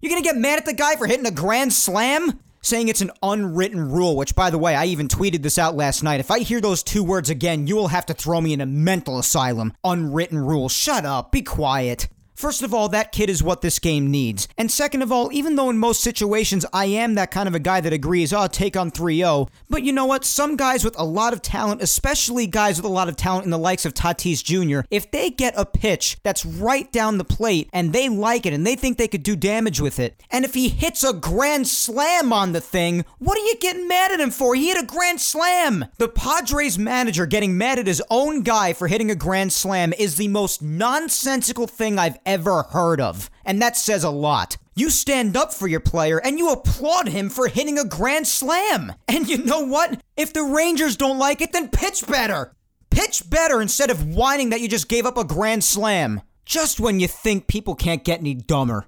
[0.00, 2.40] You're going to get mad at the guy for hitting a grand slam?
[2.62, 6.02] Saying it's an unwritten rule, which, by the way, I even tweeted this out last
[6.02, 6.20] night.
[6.20, 8.66] If I hear those two words again, you will have to throw me in a
[8.66, 9.72] mental asylum.
[9.84, 10.68] Unwritten rule.
[10.68, 11.32] Shut up.
[11.32, 12.08] Be quiet.
[12.40, 14.48] First of all, that kid is what this game needs.
[14.56, 17.58] And second of all, even though in most situations I am that kind of a
[17.58, 20.24] guy that agrees, oh, take on 3 0, but you know what?
[20.24, 23.50] Some guys with a lot of talent, especially guys with a lot of talent in
[23.50, 27.68] the likes of Tatis Jr., if they get a pitch that's right down the plate
[27.74, 30.54] and they like it and they think they could do damage with it, and if
[30.54, 34.30] he hits a grand slam on the thing, what are you getting mad at him
[34.30, 34.54] for?
[34.54, 35.84] He hit a grand slam!
[35.98, 40.16] The Padres manager getting mad at his own guy for hitting a grand slam is
[40.16, 43.30] the most nonsensical thing I've ever heard of.
[43.44, 44.56] And that says a lot.
[44.74, 48.92] You stand up for your player and you applaud him for hitting a grand slam.
[49.08, 50.00] And you know what?
[50.16, 52.54] If the Rangers don't like it, then pitch better.
[52.90, 56.22] Pitch better instead of whining that you just gave up a grand slam.
[56.46, 58.86] Just when you think people can't get any dumber.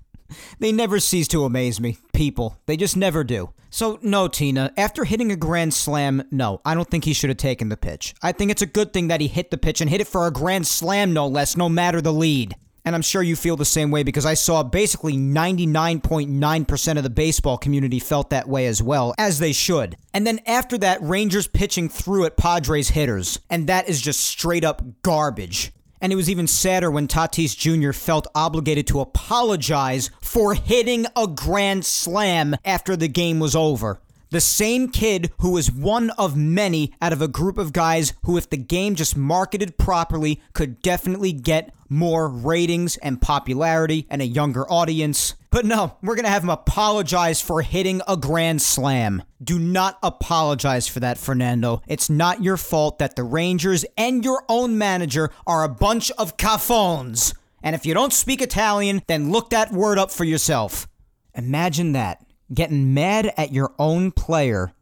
[0.58, 1.98] they never cease to amaze me.
[2.12, 2.58] People.
[2.66, 3.52] They just never do.
[3.70, 7.38] So, no, Tina, after hitting a grand slam, no, I don't think he should have
[7.38, 8.14] taken the pitch.
[8.22, 10.26] I think it's a good thing that he hit the pitch and hit it for
[10.26, 12.54] a grand slam, no less, no matter the lead.
[12.84, 17.10] And I'm sure you feel the same way because I saw basically 99.9% of the
[17.10, 19.96] baseball community felt that way as well, as they should.
[20.12, 23.38] And then after that, Rangers pitching threw at Padres hitters.
[23.48, 25.72] And that is just straight up garbage.
[26.00, 27.92] And it was even sadder when Tatis Jr.
[27.92, 34.00] felt obligated to apologize for hitting a grand slam after the game was over.
[34.32, 38.38] The same kid who was one of many out of a group of guys who,
[38.38, 44.26] if the game just marketed properly, could definitely get more ratings and popularity and a
[44.26, 45.34] younger audience.
[45.50, 49.22] But no, we're going to have him apologize for hitting a grand slam.
[49.44, 51.82] Do not apologize for that, Fernando.
[51.86, 56.38] It's not your fault that the Rangers and your own manager are a bunch of
[56.38, 57.34] caffones.
[57.62, 60.88] And if you don't speak Italian, then look that word up for yourself.
[61.34, 64.72] Imagine that getting mad at your own player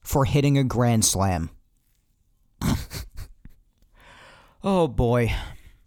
[0.00, 1.50] for hitting a grand slam.
[4.64, 5.34] oh boy.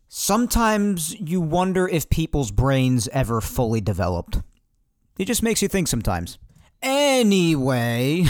[0.07, 4.39] Sometimes you wonder if people's brains ever fully developed.
[5.17, 6.39] It just makes you think sometimes.
[6.81, 8.25] Anyway,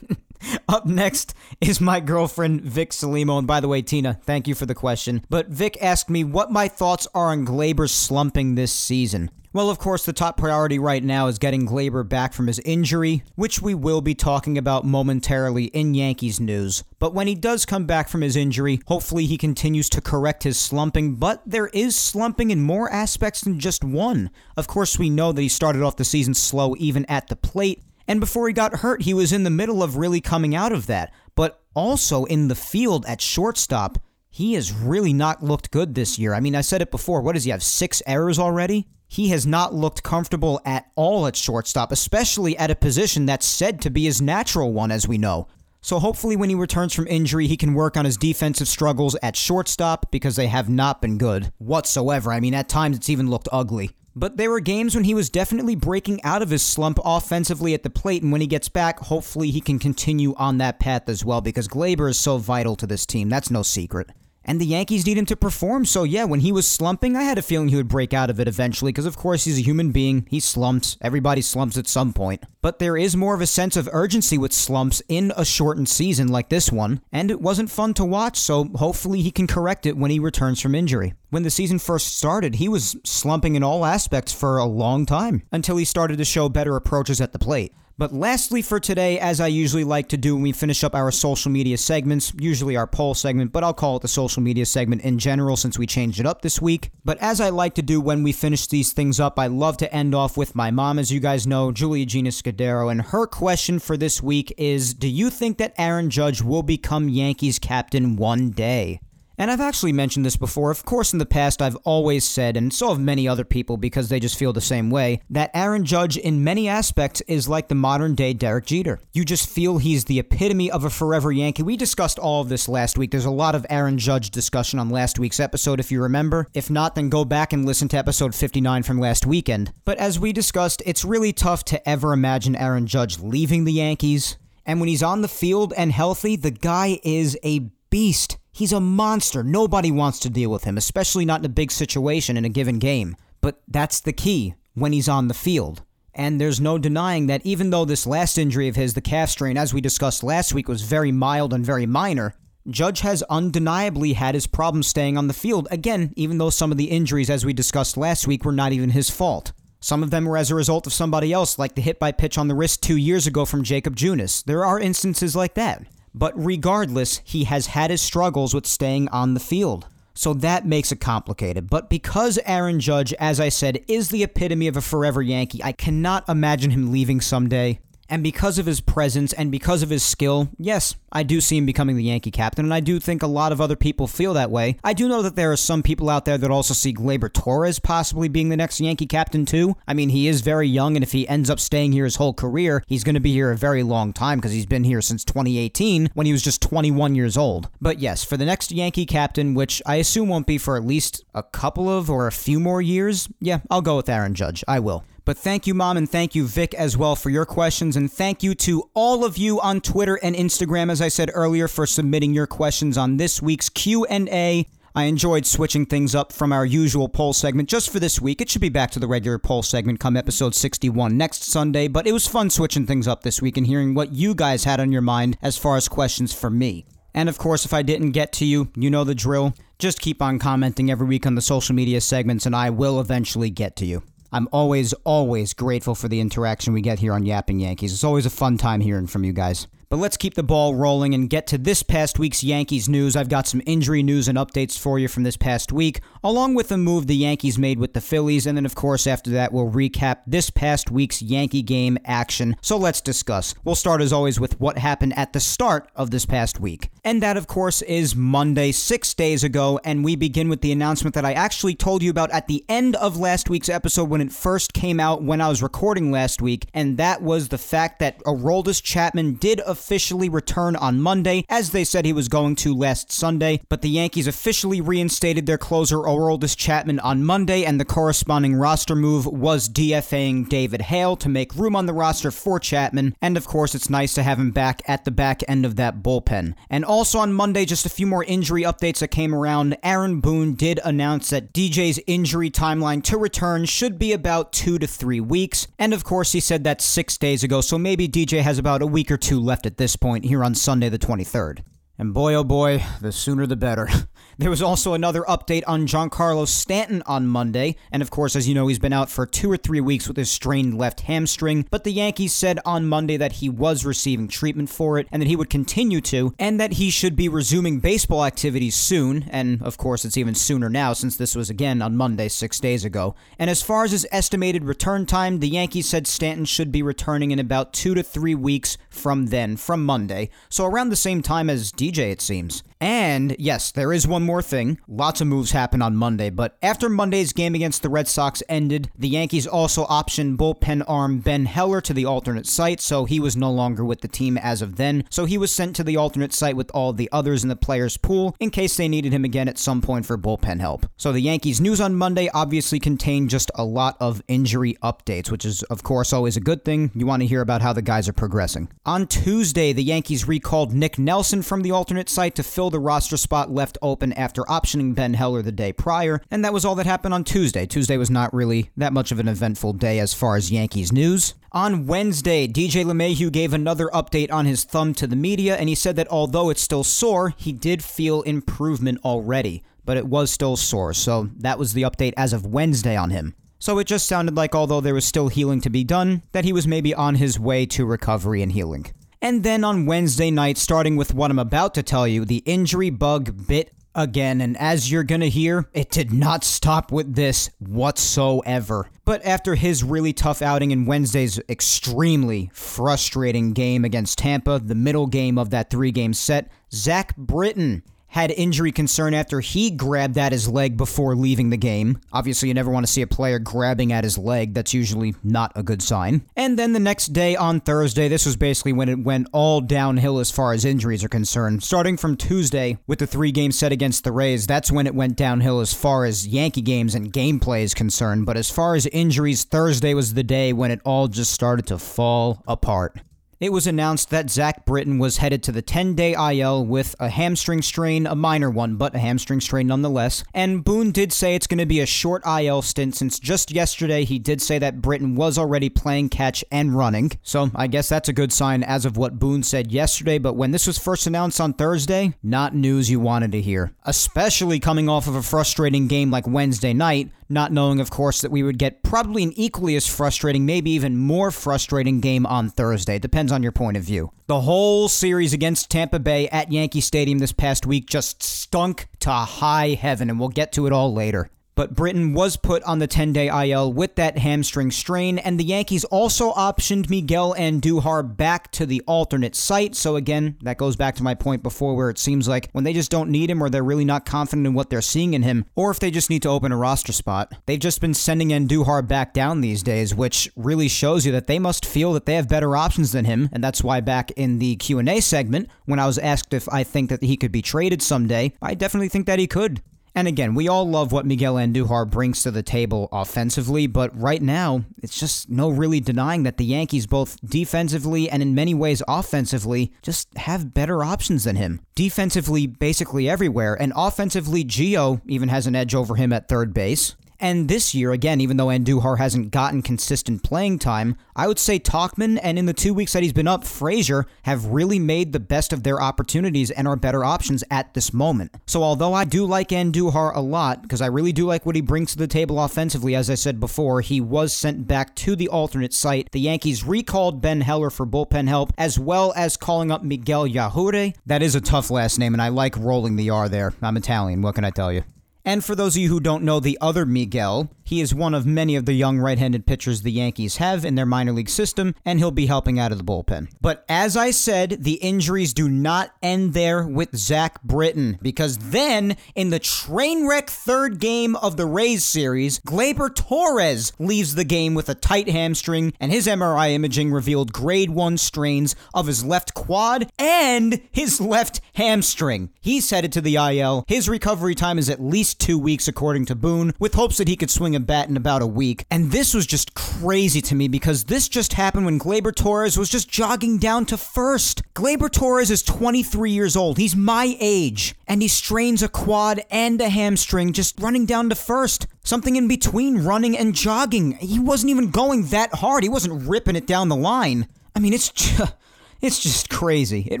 [0.68, 3.38] up next is my girlfriend Vic Salimo.
[3.38, 5.24] And by the way, Tina, thank you for the question.
[5.30, 9.30] But Vic asked me what my thoughts are on Gleyber slumping this season.
[9.54, 13.22] Well, of course, the top priority right now is getting Gleyber back from his injury,
[13.36, 16.82] which we will be talking about momentarily in Yankees news.
[16.98, 20.58] But when he does come back from his injury, hopefully he continues to correct his
[20.58, 24.30] slumping, but there is slumping in more aspects than just one.
[24.56, 27.84] Of course, we know that he started off the season slow even at the plate,
[28.08, 30.86] and before he got hurt, he was in the middle of really coming out of
[30.88, 31.14] that.
[31.36, 33.98] But also in the field at shortstop,
[34.30, 36.34] he has really not looked good this year.
[36.34, 37.22] I mean, I said it before.
[37.22, 37.62] What does he have?
[37.62, 38.88] Six errors already?
[39.14, 43.80] He has not looked comfortable at all at shortstop, especially at a position that's said
[43.82, 45.46] to be his natural one, as we know.
[45.80, 49.36] So hopefully, when he returns from injury, he can work on his defensive struggles at
[49.36, 52.32] shortstop because they have not been good whatsoever.
[52.32, 53.92] I mean, at times it's even looked ugly.
[54.16, 57.84] But there were games when he was definitely breaking out of his slump offensively at
[57.84, 61.24] the plate, and when he gets back, hopefully he can continue on that path as
[61.24, 63.28] well because Gleyber is so vital to this team.
[63.28, 64.10] That's no secret.
[64.44, 65.84] And the Yankees need him to perform.
[65.84, 68.38] So, yeah, when he was slumping, I had a feeling he would break out of
[68.38, 70.26] it eventually because, of course, he's a human being.
[70.30, 70.96] He slumps.
[71.00, 72.44] Everybody slumps at some point.
[72.60, 76.28] But there is more of a sense of urgency with slumps in a shortened season
[76.28, 77.00] like this one.
[77.12, 80.60] And it wasn't fun to watch, so hopefully he can correct it when he returns
[80.60, 81.14] from injury.
[81.30, 85.42] When the season first started, he was slumping in all aspects for a long time
[85.50, 87.72] until he started to show better approaches at the plate.
[87.96, 91.12] But lastly, for today, as I usually like to do when we finish up our
[91.12, 95.02] social media segments, usually our poll segment, but I'll call it the social media segment
[95.02, 96.90] in general since we changed it up this week.
[97.04, 99.94] But as I like to do when we finish these things up, I love to
[99.94, 103.78] end off with my mom, as you guys know, Julia Gina Scudero, and her question
[103.78, 108.50] for this week is Do you think that Aaron Judge will become Yankees captain one
[108.50, 108.98] day?
[109.36, 110.70] And I've actually mentioned this before.
[110.70, 114.08] Of course, in the past, I've always said, and so have many other people because
[114.08, 117.74] they just feel the same way, that Aaron Judge, in many aspects, is like the
[117.74, 119.00] modern day Derek Jeter.
[119.12, 121.62] You just feel he's the epitome of a forever Yankee.
[121.62, 123.10] We discussed all of this last week.
[123.10, 126.46] There's a lot of Aaron Judge discussion on last week's episode, if you remember.
[126.54, 129.72] If not, then go back and listen to episode 59 from last weekend.
[129.84, 134.36] But as we discussed, it's really tough to ever imagine Aaron Judge leaving the Yankees.
[134.66, 138.38] And when he's on the field and healthy, the guy is a beast.
[138.56, 139.42] He's a monster.
[139.42, 142.78] Nobody wants to deal with him, especially not in a big situation in a given
[142.78, 143.16] game.
[143.40, 145.82] But that's the key when he's on the field.
[146.14, 149.56] And there's no denying that even though this last injury of his, the calf strain,
[149.56, 152.36] as we discussed last week, was very mild and very minor,
[152.68, 155.66] Judge has undeniably had his problems staying on the field.
[155.72, 158.90] Again, even though some of the injuries, as we discussed last week, were not even
[158.90, 159.50] his fault.
[159.80, 162.38] Some of them were as a result of somebody else, like the hit by pitch
[162.38, 164.44] on the wrist two years ago from Jakob Junis.
[164.44, 165.84] There are instances like that.
[166.14, 169.86] But regardless, he has had his struggles with staying on the field.
[170.14, 171.68] So that makes it complicated.
[171.68, 175.72] But because Aaron Judge, as I said, is the epitome of a forever Yankee, I
[175.72, 177.80] cannot imagine him leaving someday.
[178.08, 181.66] And because of his presence and because of his skill, yes, I do see him
[181.66, 184.50] becoming the Yankee captain, and I do think a lot of other people feel that
[184.50, 184.76] way.
[184.82, 187.78] I do know that there are some people out there that also see Gleyber Torres
[187.78, 189.76] possibly being the next Yankee captain, too.
[189.86, 192.34] I mean, he is very young, and if he ends up staying here his whole
[192.34, 195.24] career, he's going to be here a very long time because he's been here since
[195.24, 197.68] 2018 when he was just 21 years old.
[197.80, 201.24] But yes, for the next Yankee captain, which I assume won't be for at least
[201.34, 204.64] a couple of or a few more years, yeah, I'll go with Aaron Judge.
[204.66, 205.04] I will.
[205.24, 207.96] But thank you, Mom, and thank you, Vic, as well, for your questions.
[207.96, 211.66] And thank you to all of you on Twitter and Instagram, as I said earlier,
[211.66, 214.66] for submitting your questions on this week's Q&A.
[214.96, 218.40] I enjoyed switching things up from our usual poll segment just for this week.
[218.40, 222.06] It should be back to the regular poll segment come episode 61 next Sunday, but
[222.06, 224.92] it was fun switching things up this week and hearing what you guys had on
[224.92, 226.86] your mind as far as questions for me.
[227.12, 229.54] And of course, if I didn't get to you, you know the drill.
[229.80, 233.50] Just keep on commenting every week on the social media segments, and I will eventually
[233.50, 234.02] get to you.
[234.34, 237.92] I'm always, always grateful for the interaction we get here on Yapping Yankees.
[237.92, 239.68] It's always a fun time hearing from you guys.
[239.94, 243.14] But let's keep the ball rolling and get to this past week's Yankees news.
[243.14, 246.66] I've got some injury news and updates for you from this past week, along with
[246.66, 248.44] the move the Yankees made with the Phillies.
[248.44, 252.56] And then, of course, after that, we'll recap this past week's Yankee game action.
[252.60, 253.54] So let's discuss.
[253.62, 256.90] We'll start, as always, with what happened at the start of this past week.
[257.04, 259.78] And that, of course, is Monday, six days ago.
[259.84, 262.96] And we begin with the announcement that I actually told you about at the end
[262.96, 266.66] of last week's episode when it first came out when I was recording last week.
[266.74, 271.84] And that was the fact that Aroldis Chapman did officially return on Monday, as they
[271.84, 273.60] said he was going to last Sunday.
[273.68, 278.96] But the Yankees officially reinstated their closer Aroldis Chapman on Monday, and the corresponding roster
[278.96, 283.14] move was DFAing David Hale to make room on the roster for Chapman.
[283.20, 286.02] And of course, it's nice to have him back at the back end of that
[286.02, 286.54] bullpen.
[286.70, 289.76] And also on Monday, just a few more injury updates that came around.
[289.82, 294.86] Aaron Boone did announce that DJ's injury timeline to return should be about two to
[294.86, 295.66] three weeks.
[295.78, 298.86] And of course, he said that six days ago, so maybe DJ has about a
[298.86, 301.62] week or two left at this point here on Sunday the 23rd.
[301.96, 303.88] And boy, oh boy, the sooner the better.
[304.36, 308.54] There was also another update on Giancarlo Stanton on Monday, and of course, as you
[308.54, 311.66] know, he's been out for two or three weeks with his strained left hamstring.
[311.70, 315.28] But the Yankees said on Monday that he was receiving treatment for it and that
[315.28, 319.28] he would continue to, and that he should be resuming baseball activities soon.
[319.30, 322.84] And of course, it's even sooner now since this was again on Monday six days
[322.84, 323.14] ago.
[323.38, 327.30] And as far as his estimated return time, the Yankees said Stanton should be returning
[327.30, 330.30] in about two to three weeks from then, from Monday.
[330.48, 332.62] So around the same time as DJ, it seems.
[332.80, 334.78] And yes, there is one more thing.
[334.86, 338.90] Lots of moves happened on Monday, but after Monday's game against the Red Sox ended,
[338.98, 343.36] the Yankees also optioned bullpen arm Ben Heller to the alternate site, so he was
[343.36, 345.04] no longer with the team as of then.
[345.08, 347.96] So he was sent to the alternate site with all the others in the players'
[347.96, 350.86] pool in case they needed him again at some point for bullpen help.
[350.96, 355.44] So the Yankees news on Monday obviously contained just a lot of injury updates, which
[355.44, 356.90] is of course always a good thing.
[356.94, 358.68] You want to hear about how the guys are progressing.
[358.84, 363.16] On Tuesday, the Yankees recalled Nick Nelson from the alternate site to fill the roster
[363.16, 366.86] spot left open after optioning Ben Heller the day prior, and that was all that
[366.86, 367.66] happened on Tuesday.
[367.66, 371.34] Tuesday was not really that much of an eventful day as far as Yankees news.
[371.52, 375.76] On Wednesday, DJ LeMahieu gave another update on his thumb to the media, and he
[375.76, 380.56] said that although it's still sore, he did feel improvement already, but it was still
[380.56, 383.36] sore, so that was the update as of Wednesday on him.
[383.60, 386.52] So it just sounded like, although there was still healing to be done, that he
[386.52, 388.86] was maybe on his way to recovery and healing.
[389.24, 392.90] And then on Wednesday night, starting with what I'm about to tell you, the injury
[392.90, 398.90] bug bit again, and as you're gonna hear, it did not stop with this whatsoever.
[399.06, 405.06] But after his really tough outing in Wednesday's extremely frustrating game against Tampa, the middle
[405.06, 407.82] game of that three game set, Zach Britton
[408.14, 411.98] had injury concern after he grabbed at his leg before leaving the game.
[412.12, 414.54] Obviously, you never want to see a player grabbing at his leg.
[414.54, 416.24] That's usually not a good sign.
[416.36, 420.20] And then the next day on Thursday, this was basically when it went all downhill
[420.20, 421.64] as far as injuries are concerned.
[421.64, 425.16] Starting from Tuesday with the three game set against the Rays, that's when it went
[425.16, 428.26] downhill as far as Yankee games and gameplay is concerned.
[428.26, 431.78] But as far as injuries, Thursday was the day when it all just started to
[431.78, 433.00] fall apart
[433.44, 437.10] it was announced that Zach Britton was headed to the 10 day IL with a
[437.10, 440.24] hamstring strain, a minor one, but a hamstring strain nonetheless.
[440.32, 444.04] And Boone did say it's going to be a short IL stint since just yesterday
[444.04, 447.10] he did say that Britton was already playing catch and running.
[447.22, 450.52] So I guess that's a good sign as of what Boone said yesterday, but when
[450.52, 453.74] this was first announced on Thursday, not news you wanted to hear.
[453.84, 458.30] Especially coming off of a frustrating game like Wednesday night, not knowing, of course, that
[458.30, 462.98] we would get probably an equally as frustrating, maybe even more frustrating game on Thursday.
[462.98, 464.10] Depends on your point of view.
[464.26, 469.10] The whole series against Tampa Bay at Yankee Stadium this past week just stunk to
[469.10, 472.86] high heaven, and we'll get to it all later but Britton was put on the
[472.86, 478.50] 10 day IL with that hamstring strain, and the Yankees also optioned Miguel Andujar back
[478.52, 479.74] to the alternate site.
[479.74, 482.72] So, again, that goes back to my point before where it seems like when they
[482.72, 485.44] just don't need him or they're really not confident in what they're seeing in him,
[485.54, 488.86] or if they just need to open a roster spot, they've just been sending Andujar
[488.86, 492.28] back down these days, which really shows you that they must feel that they have
[492.28, 493.28] better options than him.
[493.32, 496.90] And that's why back in the Q&A segment, when I was asked if I think
[496.90, 499.62] that he could be traded someday, I definitely think that he could.
[499.96, 504.20] And again, we all love what Miguel Andujar brings to the table offensively, but right
[504.20, 508.82] now, it's just no really denying that the Yankees, both defensively and in many ways
[508.88, 511.60] offensively, just have better options than him.
[511.76, 516.96] Defensively, basically everywhere, and offensively, Gio even has an edge over him at third base.
[517.20, 521.58] And this year, again, even though Andujar hasn't gotten consistent playing time, I would say
[521.58, 525.20] Tauchman and in the two weeks that he's been up, Frazier have really made the
[525.20, 528.34] best of their opportunities and are better options at this moment.
[528.46, 531.60] So although I do like Andujar a lot, because I really do like what he
[531.60, 535.28] brings to the table offensively, as I said before, he was sent back to the
[535.28, 536.08] alternate site.
[536.12, 540.94] The Yankees recalled Ben Heller for bullpen help, as well as calling up Miguel Yajure.
[541.06, 543.52] That is a tough last name, and I like rolling the R there.
[543.62, 544.82] I'm Italian, what can I tell you?
[545.24, 548.26] And for those of you who don't know the other Miguel, he is one of
[548.26, 551.74] many of the young right handed pitchers the Yankees have in their minor league system,
[551.84, 553.28] and he'll be helping out of the bullpen.
[553.40, 558.98] But as I said, the injuries do not end there with Zach Britton, because then
[559.14, 564.54] in the train wreck third game of the Rays series, Gleyber Torres leaves the game
[564.54, 569.32] with a tight hamstring, and his MRI imaging revealed grade 1 strains of his left
[569.32, 572.30] quad and his left hamstring.
[572.42, 573.64] He's headed to the IL.
[573.66, 577.16] His recovery time is at least two weeks, according to Boone, with hopes that he
[577.16, 578.66] could swing a bat in about a week.
[578.70, 582.68] And this was just crazy to me because this just happened when Gleyber Torres was
[582.68, 584.42] just jogging down to first.
[584.54, 586.58] Gleyber Torres is 23 years old.
[586.58, 587.74] He's my age.
[587.86, 591.66] And he strains a quad and a hamstring just running down to first.
[591.82, 593.92] Something in between running and jogging.
[593.92, 595.62] He wasn't even going that hard.
[595.62, 597.28] He wasn't ripping it down the line.
[597.54, 598.34] I mean, it's just,
[598.80, 599.88] it's just crazy.
[599.90, 600.00] It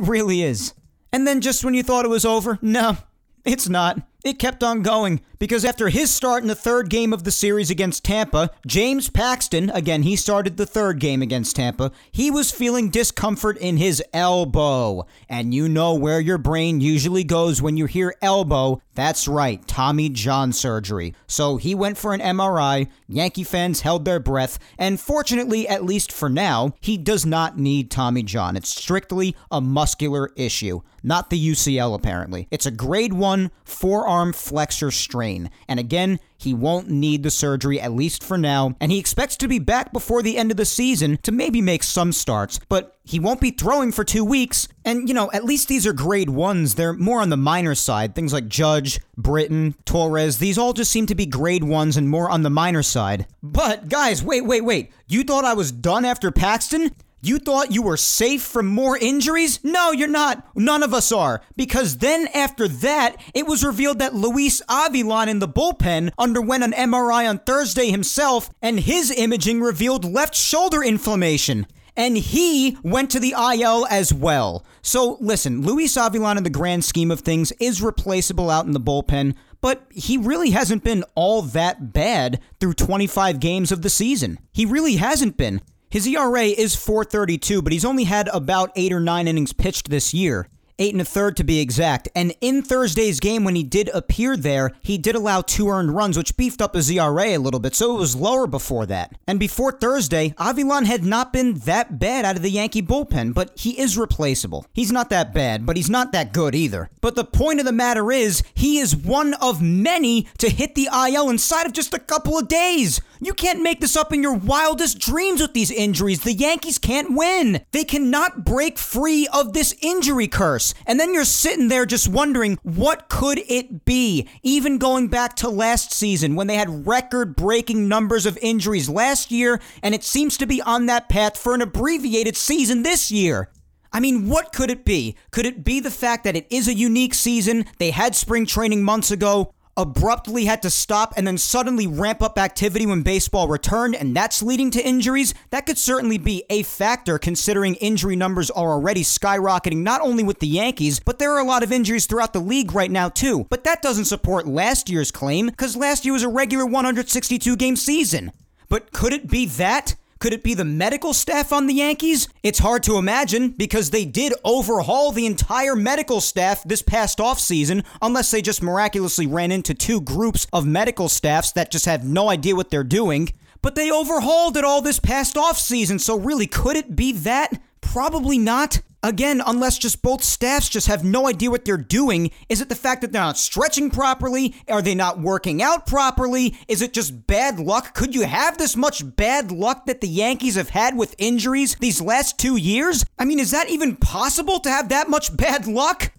[0.00, 0.74] really is.
[1.12, 2.96] And then just when you thought it was over, no,
[3.44, 4.00] it's not.
[4.24, 7.68] It kept on going because after his start in the third game of the series
[7.68, 12.88] against Tampa, James Paxton, again, he started the third game against Tampa, he was feeling
[12.88, 15.06] discomfort in his elbow.
[15.28, 18.80] And you know where your brain usually goes when you hear elbow.
[18.94, 21.14] That's right, Tommy John surgery.
[21.26, 22.88] So he went for an MRI.
[23.06, 24.58] Yankee fans held their breath.
[24.78, 28.56] And fortunately, at least for now, he does not need Tommy John.
[28.56, 32.48] It's strictly a muscular issue, not the UCL, apparently.
[32.50, 35.50] It's a grade one forearm arm flexor strain.
[35.66, 39.48] And again, he won't need the surgery, at least for now, and he expects to
[39.48, 43.18] be back before the end of the season to maybe make some starts, but he
[43.18, 44.68] won't be throwing for two weeks.
[44.84, 46.74] And, you know, at least these are grade ones.
[46.74, 48.14] They're more on the minor side.
[48.14, 52.30] Things like Judge, Britton, Torres, these all just seem to be grade ones and more
[52.30, 53.26] on the minor side.
[53.42, 54.92] But, guys, wait, wait, wait.
[55.08, 56.94] You thought I was done after Paxton?
[57.24, 59.58] You thought you were safe from more injuries?
[59.64, 60.46] No, you're not.
[60.54, 61.40] None of us are.
[61.56, 66.72] Because then after that, it was revealed that Luis Avilan in the bullpen underwent an
[66.72, 71.66] MRI on Thursday himself, and his imaging revealed left shoulder inflammation
[71.96, 74.64] and he went to the IL as well.
[74.82, 78.80] So listen, Luis Avilan in the grand scheme of things is replaceable out in the
[78.80, 84.38] bullpen, but he really hasn't been all that bad through 25 games of the season.
[84.52, 85.60] He really hasn't been.
[85.94, 90.12] His ERA is 432, but he's only had about 8 or 9 innings pitched this
[90.12, 92.08] year eight and a third to be exact.
[92.14, 96.16] And in Thursday's game, when he did appear there, he did allow two earned runs,
[96.16, 99.16] which beefed up his ERA a little bit, so it was lower before that.
[99.26, 103.52] And before Thursday, Avilan had not been that bad out of the Yankee bullpen, but
[103.56, 104.66] he is replaceable.
[104.72, 106.90] He's not that bad, but he's not that good either.
[107.00, 110.88] But the point of the matter is, he is one of many to hit the
[110.92, 113.00] IL inside of just a couple of days.
[113.24, 116.20] You can't make this up in your wildest dreams with these injuries.
[116.20, 117.64] The Yankees can't win.
[117.72, 120.74] They cannot break free of this injury curse.
[120.84, 124.28] And then you're sitting there just wondering, what could it be?
[124.42, 129.30] Even going back to last season when they had record breaking numbers of injuries last
[129.30, 133.48] year, and it seems to be on that path for an abbreviated season this year.
[133.90, 135.16] I mean, what could it be?
[135.30, 137.64] Could it be the fact that it is a unique season?
[137.78, 142.38] They had spring training months ago abruptly had to stop and then suddenly ramp up
[142.38, 147.18] activity when baseball returned, and that's leading to injuries, that could certainly be a factor
[147.18, 151.46] considering injury numbers are already skyrocketing not only with the Yankees, but there are a
[151.46, 153.46] lot of injuries throughout the league right now too.
[153.50, 157.76] But that doesn't support last year's claim, because last year was a regular 162 game
[157.76, 158.32] season.
[158.68, 159.94] But could it be that?
[160.24, 162.28] Could it be the medical staff on the Yankees?
[162.42, 167.84] It's hard to imagine because they did overhaul the entire medical staff this past offseason,
[168.00, 172.30] unless they just miraculously ran into two groups of medical staffs that just have no
[172.30, 173.34] idea what they're doing.
[173.60, 177.60] But they overhauled it all this past offseason, so really, could it be that?
[177.82, 178.80] Probably not.
[179.04, 182.30] Again, unless just both staffs just have no idea what they're doing.
[182.48, 184.54] Is it the fact that they're not stretching properly?
[184.66, 186.56] Are they not working out properly?
[186.68, 187.92] Is it just bad luck?
[187.92, 192.00] Could you have this much bad luck that the Yankees have had with injuries these
[192.00, 193.04] last two years?
[193.18, 196.10] I mean, is that even possible to have that much bad luck?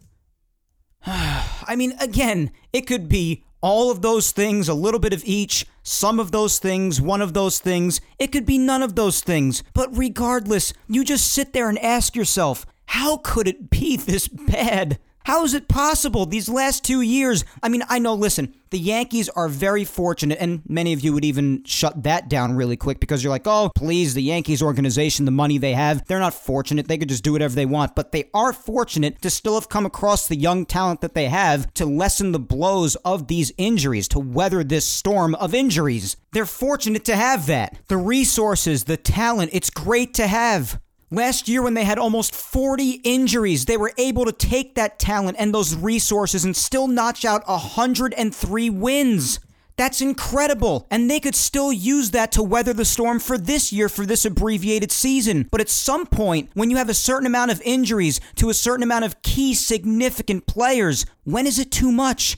[1.07, 5.65] I mean, again, it could be all of those things, a little bit of each,
[5.81, 7.99] some of those things, one of those things.
[8.19, 9.63] It could be none of those things.
[9.73, 14.99] But regardless, you just sit there and ask yourself, how could it be this bad?
[15.25, 17.43] How is it possible these last two years?
[17.63, 21.25] I mean, I know, listen, the Yankees are very fortunate, and many of you would
[21.25, 25.31] even shut that down really quick because you're like, oh, please, the Yankees organization, the
[25.31, 26.87] money they have, they're not fortunate.
[26.87, 27.95] They could just do whatever they want.
[27.95, 31.73] But they are fortunate to still have come across the young talent that they have
[31.73, 36.17] to lessen the blows of these injuries, to weather this storm of injuries.
[36.33, 37.79] They're fortunate to have that.
[37.87, 40.79] The resources, the talent, it's great to have.
[41.15, 45.37] Last year, when they had almost 40 injuries, they were able to take that talent
[45.39, 49.39] and those resources and still notch out 103 wins.
[49.77, 50.85] That's incredible.
[50.91, 54.25] And they could still use that to weather the storm for this year, for this
[54.25, 55.47] abbreviated season.
[55.51, 58.83] But at some point, when you have a certain amount of injuries to a certain
[58.83, 62.35] amount of key significant players, when is it too much?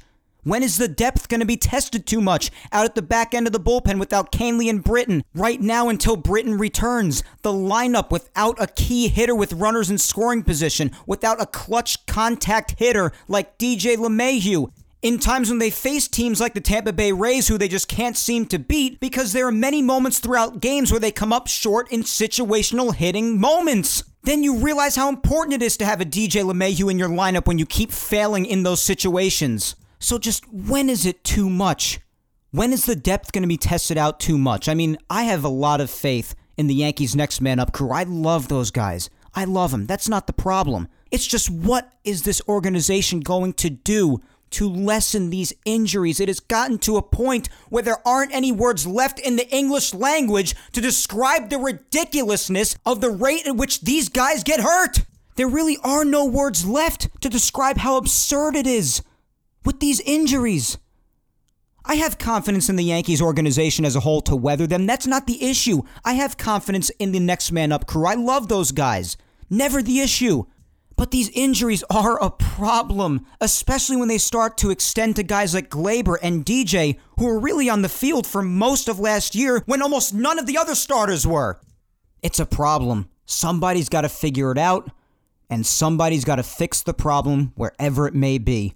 [0.47, 3.47] When is the depth going to be tested too much out at the back end
[3.47, 5.25] of the bullpen without Kahnle and Britton?
[5.35, 10.43] Right now, until Britton returns, the lineup without a key hitter with runners in scoring
[10.43, 14.71] position, without a clutch contact hitter like DJ LeMahieu.
[15.01, 18.15] In times when they face teams like the Tampa Bay Rays, who they just can't
[18.15, 21.91] seem to beat, because there are many moments throughout games where they come up short
[21.91, 26.43] in situational hitting moments then you realize how important it is to have a DJ
[26.43, 29.73] LeMahieu in your lineup when you keep failing in those situations.
[29.99, 31.99] So just when is it too much?
[32.51, 34.69] When is the depth going to be tested out too much?
[34.69, 37.91] I mean, I have a lot of faith in the Yankees' next man up crew.
[37.91, 39.09] I love those guys.
[39.33, 39.85] I love them.
[39.85, 40.87] That's not the problem.
[41.11, 44.19] It's just what is this organization going to do
[44.51, 46.19] to lessen these injuries?
[46.19, 49.93] It has gotten to a point where there aren't any words left in the English
[49.93, 55.03] language to describe the ridiculousness of the rate at which these guys get hurt.
[55.35, 59.03] There really are no words left to describe how absurd it is
[59.67, 60.77] with these injuries.
[61.83, 64.85] I have confidence in the Yankees organization as a whole to weather them.
[64.85, 65.81] That's not the issue.
[66.05, 68.05] I have confidence in the next man up crew.
[68.05, 69.17] I love those guys.
[69.49, 70.45] Never the issue.
[70.95, 75.69] But these injuries are a problem, especially when they start to extend to guys like
[75.69, 79.81] Gleyber and DJ, who were really on the field for most of last year when
[79.81, 81.59] almost none of the other starters were.
[82.23, 83.09] It's a problem.
[83.25, 84.89] Somebody's got to figure it out,
[85.49, 88.73] and somebody's got to fix the problem wherever it may be.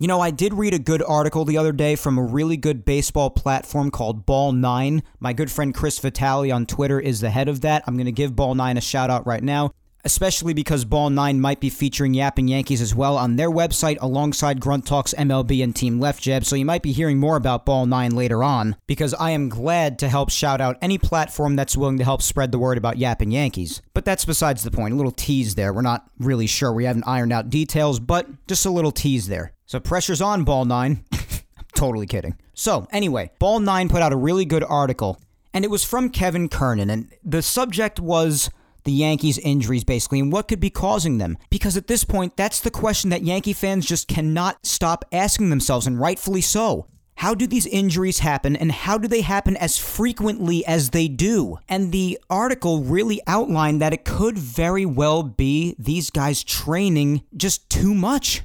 [0.00, 2.86] You know, I did read a good article the other day from a really good
[2.86, 5.02] baseball platform called Ball 9.
[5.18, 7.84] My good friend Chris Vitale on Twitter is the head of that.
[7.86, 9.72] I'm going to give Ball 9 a shout out right now
[10.02, 14.58] especially because Ball 9 might be featuring Yapping Yankees as well on their website alongside
[14.58, 17.84] Grunt Talks MLB and Team Left Jab, so you might be hearing more about Ball
[17.84, 21.98] 9 later on, because I am glad to help shout out any platform that's willing
[21.98, 23.82] to help spread the word about Yapping Yankees.
[23.92, 24.94] But that's besides the point.
[24.94, 25.74] A little tease there.
[25.74, 26.72] We're not really sure.
[26.72, 29.52] We haven't ironed out details, but just a little tease there.
[29.70, 31.04] So pressure's on, Ball 9.
[31.76, 32.36] totally kidding.
[32.54, 35.22] So, anyway, Ball 9 put out a really good article,
[35.54, 38.50] and it was from Kevin Kernan, and the subject was
[38.82, 41.38] the Yankees' injuries, basically, and what could be causing them.
[41.50, 45.86] Because at this point, that's the question that Yankee fans just cannot stop asking themselves,
[45.86, 46.88] and rightfully so.
[47.18, 51.58] How do these injuries happen, and how do they happen as frequently as they do?
[51.68, 57.70] And the article really outlined that it could very well be these guys training just
[57.70, 58.42] too much.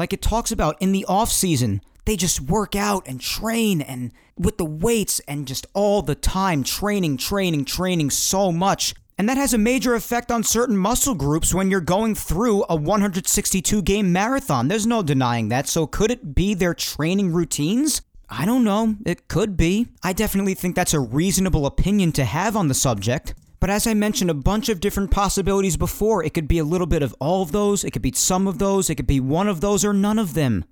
[0.00, 4.12] Like it talks about in the off season, they just work out and train and
[4.34, 8.94] with the weights and just all the time training, training, training so much.
[9.18, 12.76] And that has a major effect on certain muscle groups when you're going through a
[12.76, 14.68] 162 game marathon.
[14.68, 15.68] There's no denying that.
[15.68, 18.00] So, could it be their training routines?
[18.30, 18.96] I don't know.
[19.04, 19.88] It could be.
[20.02, 23.34] I definitely think that's a reasonable opinion to have on the subject.
[23.60, 26.24] But as I mentioned, a bunch of different possibilities before.
[26.24, 28.58] It could be a little bit of all of those, it could be some of
[28.58, 30.64] those, it could be one of those, or none of them.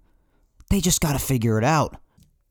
[0.71, 1.97] They just gotta figure it out.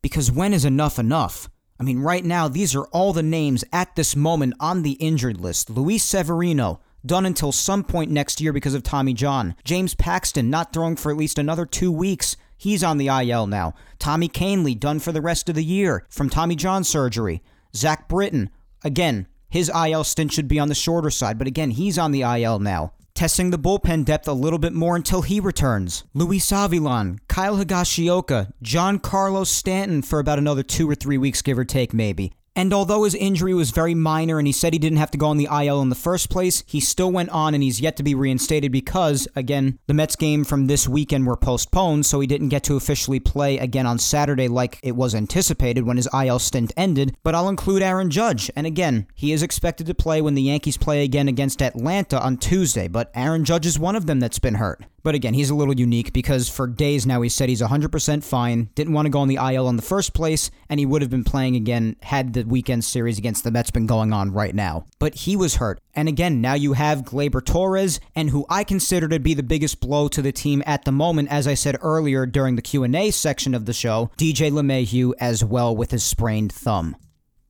[0.01, 1.49] Because when is enough enough?
[1.79, 5.39] I mean, right now, these are all the names at this moment on the injured
[5.39, 5.69] list.
[5.69, 9.55] Luis Severino, done until some point next year because of Tommy John.
[9.63, 12.35] James Paxton, not throwing for at least another two weeks.
[12.57, 13.75] He's on the IL now.
[13.99, 17.43] Tommy Kahnle, done for the rest of the year from Tommy John surgery.
[17.75, 18.49] Zach Britton,
[18.83, 22.21] again, his IL stint should be on the shorter side, but again, he's on the
[22.21, 26.03] IL now testing the bullpen depth a little bit more until he returns.
[26.13, 31.65] Luis Avilan, Kyle Higashioka, Giancarlo Stanton for about another two or three weeks, give or
[31.65, 32.33] take, maybe.
[32.57, 35.27] And although his injury was very minor and he said he didn't have to go
[35.27, 38.03] on the IL in the first place, he still went on and he's yet to
[38.03, 42.49] be reinstated because, again, the Mets game from this weekend were postponed, so he didn't
[42.49, 46.73] get to officially play again on Saturday like it was anticipated when his IL stint
[46.75, 47.15] ended.
[47.21, 48.49] But I'll include Aaron Judge.
[48.55, 52.37] And again, he is expected to play when the Yankees play again against Atlanta on
[52.37, 54.83] Tuesday, but Aaron Judge is one of them that's been hurt.
[55.03, 58.69] But again, he's a little unique because for days now he said he's 100% fine,
[58.75, 61.11] didn't want to go on the IL in the first place, and he would have
[61.11, 64.85] been playing again had the weekend series against the Mets been going on right now.
[64.99, 65.79] But he was hurt.
[65.95, 69.79] And again, now you have Gleyber Torres, and who I consider to be the biggest
[69.79, 73.53] blow to the team at the moment, as I said earlier during the Q&A section
[73.53, 76.95] of the show, DJ LeMahieu as well with his sprained thumb.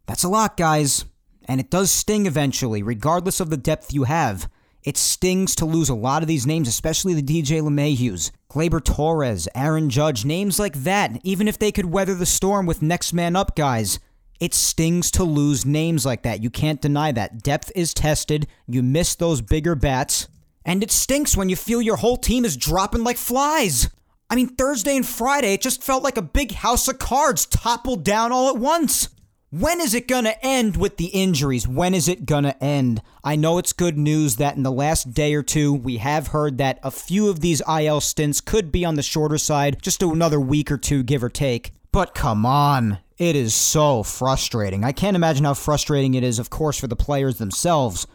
[0.06, 1.06] That's a lot, guys.
[1.46, 4.50] And it does sting eventually, regardless of the depth you have.
[4.84, 9.48] It stings to lose a lot of these names, especially the DJ LeMahieu's, Gleyber Torres,
[9.54, 13.36] Aaron Judge, names like that, even if they could weather the storm with next man
[13.36, 14.00] up guys.
[14.40, 16.44] It stings to lose names like that.
[16.44, 17.42] You can't deny that.
[17.42, 18.48] Depth is tested.
[18.68, 20.28] You miss those bigger bats.
[20.64, 23.90] And it stinks when you feel your whole team is dropping like flies.
[24.30, 28.04] I mean, Thursday and Friday, it just felt like a big house of cards toppled
[28.04, 29.10] down all at once.
[29.50, 31.66] When is it going to end with the injuries?
[31.66, 33.02] When is it going to end?
[33.24, 36.58] I know it's good news that in the last day or two, we have heard
[36.58, 40.38] that a few of these IL stints could be on the shorter side, just another
[40.38, 41.72] week or two, give or take.
[41.94, 42.98] But come on.
[43.18, 44.84] It is so frustrating.
[44.84, 48.06] I can't imagine how frustrating it is, of course, for the players themselves,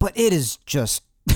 [0.00, 1.04] but it is just.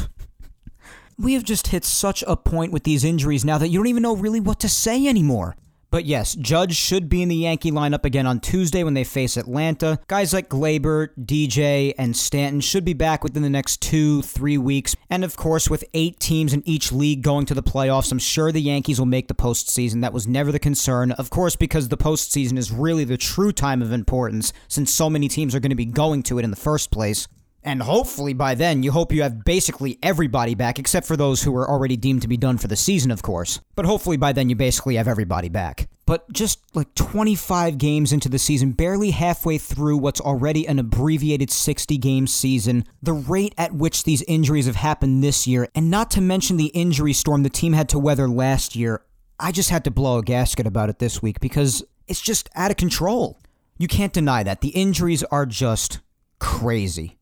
[1.17, 4.03] we have just hit such a point with these injuries now that you don't even
[4.03, 5.55] know really what to say anymore.
[5.95, 9.37] But yes, Judge should be in the Yankee lineup again on Tuesday when they face
[9.37, 10.01] Atlanta.
[10.09, 14.97] Guys like Gleyber, DJ, and Stanton should be back within the next two, three weeks.
[15.09, 18.51] And of course, with eight teams in each league going to the playoffs, I'm sure
[18.51, 20.01] the Yankees will make the postseason.
[20.01, 21.13] That was never the concern.
[21.13, 25.29] Of course, because the postseason is really the true time of importance, since so many
[25.29, 27.29] teams are going to be going to it in the first place.
[27.65, 31.57] And hopefully by then, you hope you have basically everybody back, except for those who
[31.57, 33.61] are already deemed to be done for the season, of course.
[33.75, 35.89] But hopefully by then, you basically have everybody back.
[36.05, 41.51] But just like 25 games into the season, barely halfway through what's already an abbreviated
[41.51, 46.11] 60 game season, the rate at which these injuries have happened this year, and not
[46.11, 49.01] to mention the injury storm the team had to weather last year,
[49.41, 52.71] I just had to blow a gasket about it this week because it's just out
[52.71, 53.39] of control.
[53.79, 54.61] You can't deny that.
[54.61, 56.01] The injuries are just
[56.39, 57.17] crazy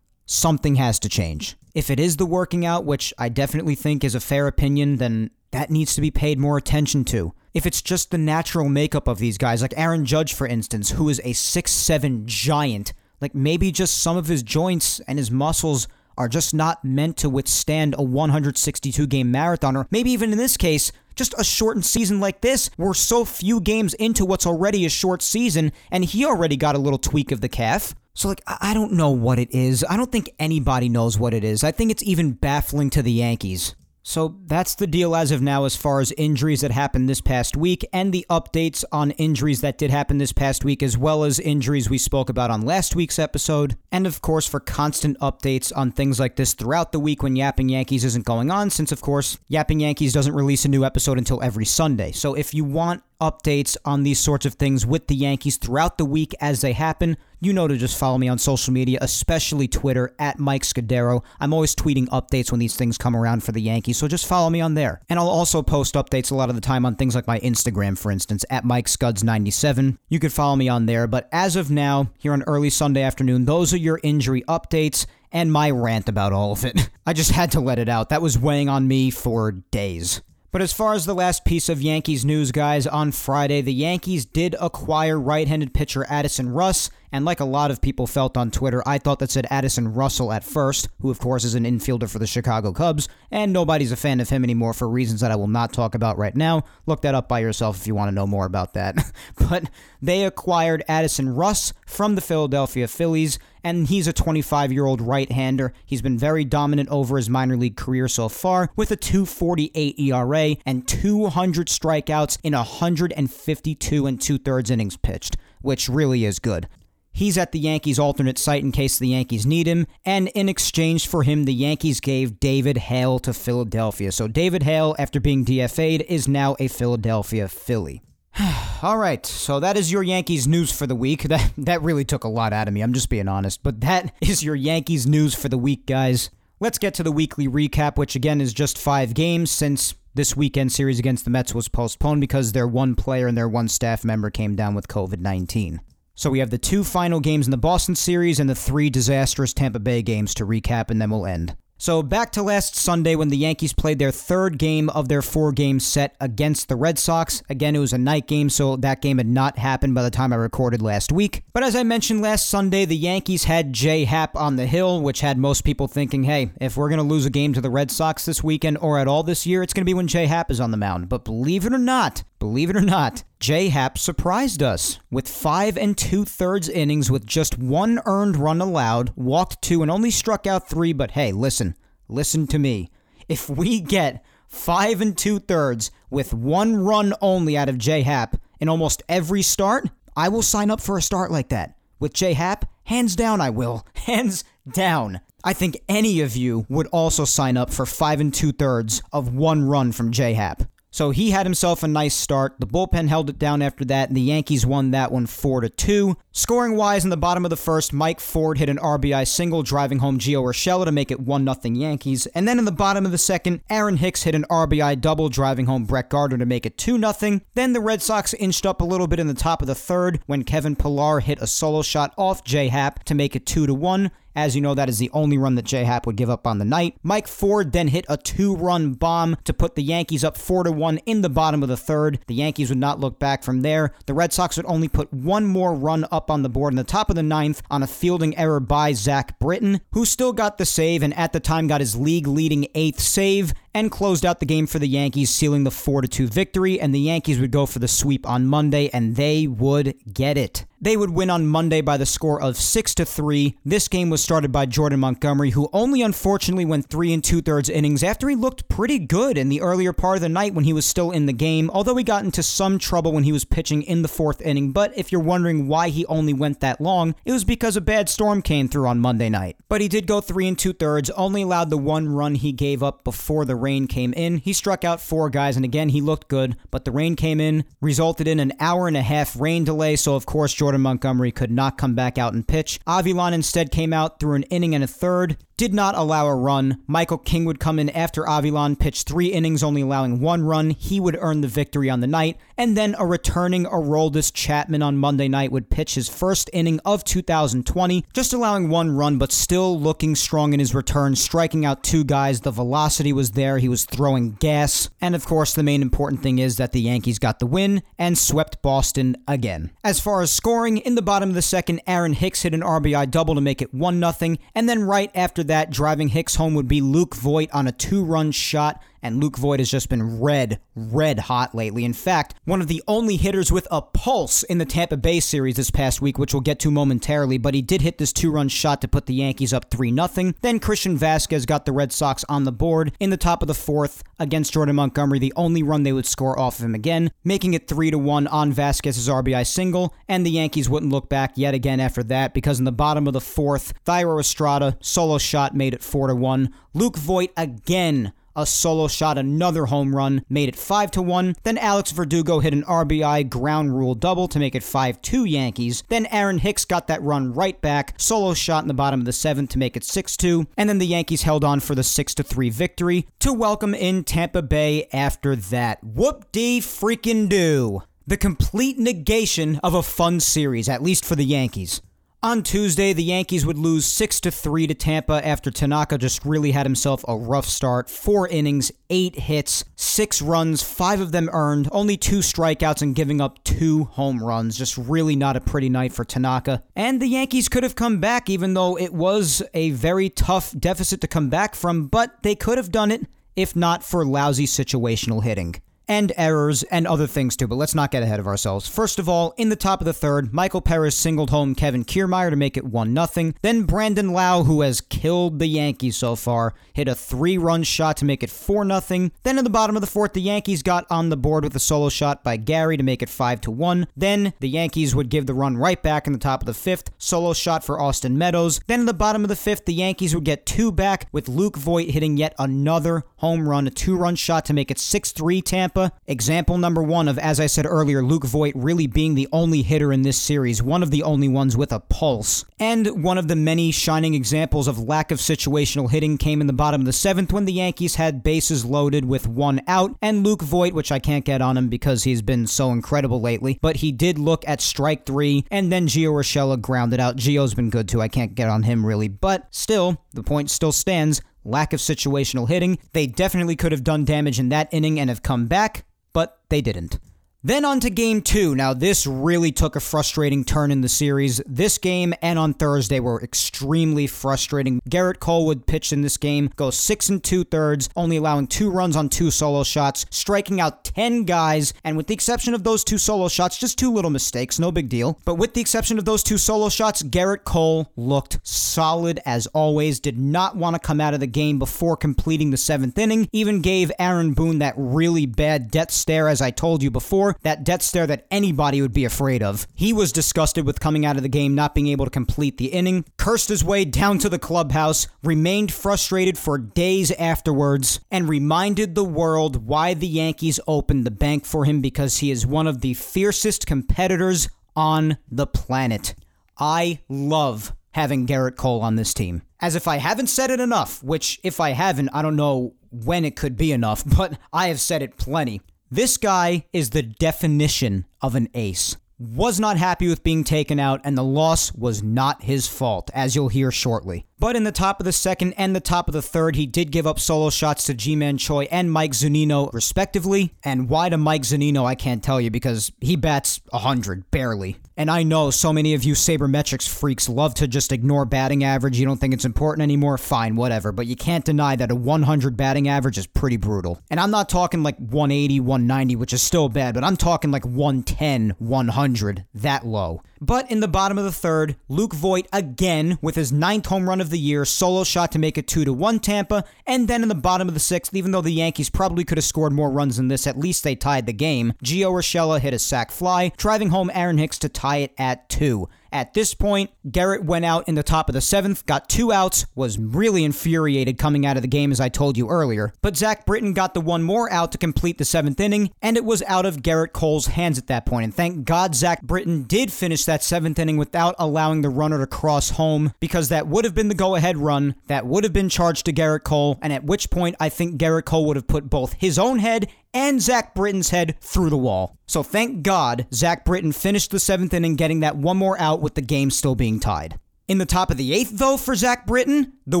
[0.32, 1.56] something has to change.
[1.74, 5.30] If it is the working out, which I definitely think is a fair opinion, then
[5.52, 7.34] that needs to be paid more attention to.
[7.54, 11.08] If it's just the natural makeup of these guys, like Aaron Judge, for instance, who
[11.08, 16.28] is a six-seven giant, like maybe just some of his joints and his muscles are
[16.28, 20.92] just not meant to withstand a 162 game marathon, or maybe even in this case,
[21.14, 22.70] just a shortened season like this.
[22.78, 26.78] We're so few games into what's already a short season, and he already got a
[26.78, 27.94] little tweak of the calf.
[28.14, 29.84] So, like, I don't know what it is.
[29.88, 31.64] I don't think anybody knows what it is.
[31.64, 33.74] I think it's even baffling to the Yankees.
[34.04, 37.56] So that's the deal as of now as far as injuries that happened this past
[37.56, 41.38] week and the updates on injuries that did happen this past week, as well as
[41.38, 43.76] injuries we spoke about on last week's episode.
[43.92, 47.68] And of course, for constant updates on things like this throughout the week when Yapping
[47.68, 51.40] Yankees isn't going on, since of course, Yapping Yankees doesn't release a new episode until
[51.40, 52.10] every Sunday.
[52.10, 56.04] So if you want updates on these sorts of things with the Yankees throughout the
[56.04, 60.14] week as they happen, you know to just follow me on social media, especially Twitter
[60.20, 61.24] at Mike Scudero.
[61.40, 64.48] I'm always tweeting updates when these things come around for the Yankees, so just follow
[64.48, 65.00] me on there.
[65.08, 67.98] And I'll also post updates a lot of the time on things like my Instagram,
[67.98, 69.98] for instance, at Mike Scuds97.
[70.08, 73.44] You could follow me on there, but as of now, here on early Sunday afternoon,
[73.44, 76.90] those are your injury updates and my rant about all of it.
[77.06, 78.10] I just had to let it out.
[78.10, 80.22] That was weighing on me for days.
[80.52, 84.26] But as far as the last piece of Yankees news, guys, on Friday, the Yankees
[84.26, 86.90] did acquire right handed pitcher Addison Russ.
[87.10, 90.30] And like a lot of people felt on Twitter, I thought that said Addison Russell
[90.30, 93.96] at first, who of course is an infielder for the Chicago Cubs, and nobody's a
[93.96, 96.64] fan of him anymore for reasons that I will not talk about right now.
[96.84, 98.96] Look that up by yourself if you want to know more about that.
[99.48, 99.70] but
[100.02, 105.30] they acquired Addison Russ from the Philadelphia Phillies and he's a 25 year old right
[105.30, 105.72] hander.
[105.84, 110.56] He's been very dominant over his minor league career so far with a 248 ERA
[110.64, 116.68] and 200 strikeouts in 152 and two thirds innings pitched, which really is good.
[117.14, 121.06] He's at the Yankees' alternate site in case the Yankees need him, and in exchange
[121.06, 124.10] for him, the Yankees gave David Hale to Philadelphia.
[124.12, 128.00] So David Hale, after being DFA'd, is now a Philadelphia Philly.
[128.82, 131.22] All right, so that is your Yankees news for the week.
[131.32, 132.82] That that really took a lot out of me.
[132.82, 136.30] I'm just being honest, but that is your Yankees news for the week, guys.
[136.60, 140.72] Let's get to the weekly recap, which again is just 5 games since this weekend
[140.72, 144.30] series against the Mets was postponed because their one player and their one staff member
[144.30, 145.78] came down with COVID-19.
[146.14, 149.54] So we have the two final games in the Boston series and the three disastrous
[149.54, 151.56] Tampa Bay games to recap and then we'll end.
[151.82, 155.50] So back to last Sunday when the Yankees played their third game of their four
[155.50, 157.42] game set against the Red Sox.
[157.48, 160.32] Again, it was a night game, so that game had not happened by the time
[160.32, 161.42] I recorded last week.
[161.52, 165.22] But as I mentioned last Sunday, the Yankees had J Happ on the hill, which
[165.22, 167.90] had most people thinking, hey, if we're going to lose a game to the Red
[167.90, 170.52] Sox this weekend or at all this year, it's going to be when J Happ
[170.52, 171.08] is on the mound.
[171.08, 175.76] But believe it or not, believe it or not, J Happ surprised us with five
[175.76, 180.46] and two thirds innings with just one earned run allowed, walked two, and only struck
[180.46, 180.92] out three.
[180.92, 181.74] But hey, listen,
[182.06, 182.88] listen to me.
[183.28, 188.36] If we get five and two thirds with one run only out of J Happ
[188.60, 191.76] in almost every start, I will sign up for a start like that.
[191.98, 193.84] With J Happ, hands down, I will.
[193.96, 195.20] Hands down.
[195.42, 199.34] I think any of you would also sign up for five and two thirds of
[199.34, 200.62] one run from J Happ.
[200.92, 202.56] So he had himself a nice start.
[202.58, 205.70] The bullpen held it down after that, and the Yankees won that one 4 to
[205.70, 206.16] 2.
[206.32, 210.00] Scoring wise, in the bottom of the first, Mike Ford hit an RBI single, driving
[210.00, 212.26] home Gio Urshela to make it 1 0 Yankees.
[212.26, 215.64] And then in the bottom of the second, Aaron Hicks hit an RBI double, driving
[215.64, 217.40] home Brett Gardner to make it 2 0.
[217.54, 220.20] Then the Red Sox inched up a little bit in the top of the third
[220.26, 223.72] when Kevin Pillar hit a solo shot off J Happ to make it 2 to
[223.72, 224.10] 1.
[224.34, 226.58] As you know, that is the only run that J Happ would give up on
[226.58, 226.96] the night.
[227.02, 230.72] Mike Ford then hit a two run bomb to put the Yankees up 4 to
[230.72, 232.18] 1 in the bottom of the third.
[232.26, 233.92] The Yankees would not look back from there.
[234.06, 236.84] The Red Sox would only put one more run up on the board in the
[236.84, 240.66] top of the ninth on a fielding error by Zach Britton, who still got the
[240.66, 244.46] save and at the time got his league leading eighth save and closed out the
[244.46, 246.80] game for the Yankees, sealing the 4 2 victory.
[246.80, 250.64] And the Yankees would go for the sweep on Monday, and they would get it.
[250.82, 253.56] They would win on Monday by the score of 6 to 3.
[253.64, 257.68] This game was started by Jordan Montgomery, who only unfortunately went 3 and 2 thirds
[257.68, 260.72] innings after he looked pretty good in the earlier part of the night when he
[260.72, 263.82] was still in the game, although he got into some trouble when he was pitching
[263.82, 264.72] in the fourth inning.
[264.72, 268.08] But if you're wondering why he only went that long, it was because a bad
[268.08, 269.56] storm came through on Monday night.
[269.68, 272.82] But he did go 3 and 2 thirds, only allowed the one run he gave
[272.82, 274.38] up before the rain came in.
[274.38, 277.64] He struck out four guys, and again, he looked good, but the rain came in,
[277.80, 281.50] resulted in an hour and a half rain delay, so of course, Jordan Montgomery could
[281.50, 282.80] not come back out and pitch.
[282.86, 286.82] Avilan instead came out threw an inning and a third, did not allow a run.
[286.86, 290.70] Michael King would come in after Avilan pitched three innings, only allowing one run.
[290.70, 292.38] He would earn the victory on the night.
[292.56, 297.04] And then a returning Aroldis Chapman on Monday night would pitch his first inning of
[297.04, 302.04] 2020, just allowing one run, but still looking strong in his return, striking out two
[302.04, 302.40] guys.
[302.40, 303.58] The velocity was there.
[303.58, 304.90] He was throwing gas.
[305.00, 308.16] And of course, the main important thing is that the Yankees got the win and
[308.16, 309.70] swept Boston again.
[309.82, 313.10] As far as scoring, in the bottom of the second, Aaron Hicks hit an RBI
[313.10, 314.36] double to make it 1 0.
[314.54, 317.72] And then right after that, that, driving Hicks home would be Luke Voit on a
[317.72, 321.84] two run shot and Luke Voit has just been red, red hot lately.
[321.84, 325.56] In fact, one of the only hitters with a pulse in the Tampa Bay series
[325.56, 328.48] this past week, which we'll get to momentarily, but he did hit this two run
[328.48, 330.32] shot to put the Yankees up 3 0.
[330.40, 333.54] Then Christian Vázquez got the Red Sox on the board in the top of the
[333.54, 337.54] fourth against Jordan Montgomery, the only run they would score off of him again, making
[337.54, 341.54] it 3 to 1 on Vázquez's RBI single, and the Yankees wouldn't look back yet
[341.54, 345.74] again after that because in the bottom of the fourth, Thairo Estrada solo shot made
[345.74, 346.52] it 4 to 1.
[346.74, 351.36] Luke Voit again a solo shot, another home run, made it 5 to 1.
[351.42, 355.82] Then Alex Verdugo hit an RBI ground rule double to make it 5 2 Yankees.
[355.88, 359.12] Then Aaron Hicks got that run right back, solo shot in the bottom of the
[359.12, 360.46] seventh to make it 6 2.
[360.56, 364.42] And then the Yankees held on for the 6 3 victory to welcome in Tampa
[364.42, 365.82] Bay after that.
[365.82, 367.82] Whoop dee freaking do.
[368.06, 371.80] The complete negation of a fun series, at least for the Yankees.
[372.24, 376.52] On Tuesday, the Yankees would lose 6 to 3 to Tampa after Tanaka just really
[376.52, 377.90] had himself a rough start.
[377.90, 383.20] 4 innings, 8 hits, 6 runs, 5 of them earned, only 2 strikeouts and giving
[383.20, 384.56] up 2 home runs.
[384.56, 386.62] Just really not a pretty night for Tanaka.
[386.76, 391.00] And the Yankees could have come back even though it was a very tough deficit
[391.00, 393.04] to come back from, but they could have done it
[393.34, 395.56] if not for lousy situational hitting
[395.88, 398.68] and errors and other things too, but let's not get ahead of ourselves.
[398.68, 402.30] First of all, in the top of the third, Michael Perez singled home Kevin Kiermaier
[402.30, 403.32] to make it 1 0.
[403.42, 407.96] Then Brandon Lowe, who has killed the Yankees so far, hit a three run shot
[407.98, 409.10] to make it 4 0.
[409.22, 411.60] Then in the bottom of the fourth, the Yankees got on the board with a
[411.60, 413.86] solo shot by Gary to make it 5 1.
[413.96, 416.90] Then the Yankees would give the run right back in the top of the fifth,
[416.98, 418.60] solo shot for Austin Meadows.
[418.66, 421.56] Then in the bottom of the fifth, the Yankees would get two back with Luke
[421.56, 425.42] Voit hitting yet another home run, a two run shot to make it 6 3
[425.42, 425.71] Tampa.
[426.06, 429.92] Example number one of, as I said earlier, Luke Voit really being the only hitter
[429.92, 432.44] in this series, one of the only ones with a pulse.
[432.58, 436.52] And one of the many shining examples of lack of situational hitting came in the
[436.52, 440.42] bottom of the seventh when the Yankees had bases loaded with one out, and Luke
[440.42, 443.92] Voit, which I can't get on him because he's been so incredible lately, but he
[443.92, 447.16] did look at strike three, and then Gio Urshela grounded out.
[447.16, 450.72] Gio's been good too, I can't get on him really, but still, the point still
[450.72, 452.78] stands lack of situational hitting.
[452.92, 456.60] They definitely could have done damage in that inning and have come back, but they
[456.60, 456.98] didn't.
[457.44, 458.54] Then on to game two.
[458.54, 461.40] Now, this really took a frustrating turn in the series.
[461.44, 464.80] This game and on Thursday were extremely frustrating.
[464.88, 468.70] Gerrit Cole would pitch in this game, goes six and two thirds, only allowing two
[468.70, 472.84] runs on two solo shots, striking out 10 guys, and with the exception of those
[472.84, 475.18] two solo shots, just two little mistakes, no big deal.
[475.24, 479.98] But with the exception of those two solo shots, Gerrit Cole looked solid as always,
[479.98, 483.62] did not want to come out of the game before completing the seventh inning, even
[483.62, 487.82] gave Aaron Boone that really bad death stare, as I told you before that death
[487.82, 489.66] stare that anybody would be afraid of.
[489.74, 492.66] He was disgusted with coming out of the game not being able to complete the
[492.66, 498.94] inning, cursed his way down to the clubhouse, remained frustrated for days afterwards, and reminded
[498.94, 502.80] the world why the Yankees opened the bank for him because he is one of
[502.80, 506.14] the fiercest competitors on the planet.
[506.58, 509.42] I love having Gerrit Cole on this team.
[509.60, 513.24] As if I haven't said it enough, which if I haven't, I don't know when
[513.24, 515.60] it could be enough, but I have said it plenty.
[515.94, 518.96] This guy is the definition of an ace.
[519.18, 523.36] Was not happy with being taken out, and the loss was not his fault, as
[523.36, 524.24] you'll hear shortly.
[524.38, 526.92] But in the top of the second and the top of the third, he did
[526.92, 530.54] give up solo shots to Ji-Man Choi and Mike Zunino, respectively.
[530.64, 534.78] And why to Mike Zunino, I can't tell you because he bats 100, barely.
[535.02, 539.00] And I know so many of you sabermetrics freaks love to just ignore batting average.
[539.00, 540.16] You don't think it's important anymore?
[540.16, 540.92] Fine, whatever.
[540.92, 544.00] But you can't deny that a 100 batting average is pretty brutal.
[544.12, 547.66] And I'm not talking like 180, 190, which is still bad, but I'm talking like
[547.66, 550.22] 110, 100, that low.
[550.40, 554.20] But in the bottom of the third, Luke Voit again with his ninth home run
[554.20, 556.64] of the year, solo shot to make it 2 to 1 Tampa.
[556.84, 559.44] And then in the bottom of the sixth, even though the Yankees probably could have
[559.44, 561.74] scored more runs than this, at least they tied the game.
[561.84, 565.88] Gio Urshela hit a sac fly, driving home Aaron Hicks to tie it at 2.
[566.12, 569.64] At this point, Gerrit went out in the top of the seventh, got two outs,
[569.74, 572.92] was really infuriated coming out of the game, as I told you earlier.
[573.00, 576.24] But Zach Britton got the one more out to complete the seventh inning, and it
[576.24, 578.24] was out of Gerrit Cole's hands at that point.
[578.24, 582.26] And thank God Zach Britton did finish that seventh inning without allowing the runner to
[582.26, 585.70] cross home, because that would have been the go ahead run, that would have been
[585.70, 588.90] charged to Gerrit Cole, and at which point I think Gerrit Cole would have put
[588.90, 592.16] both his own head and Zach Britton's head through the wall.
[592.26, 596.14] So thank God Zach Britton finished the seventh inning getting that one more out with
[596.14, 597.38] the game still being tied.
[597.68, 600.00] In the top of the eighth, though, for Zach Britton, the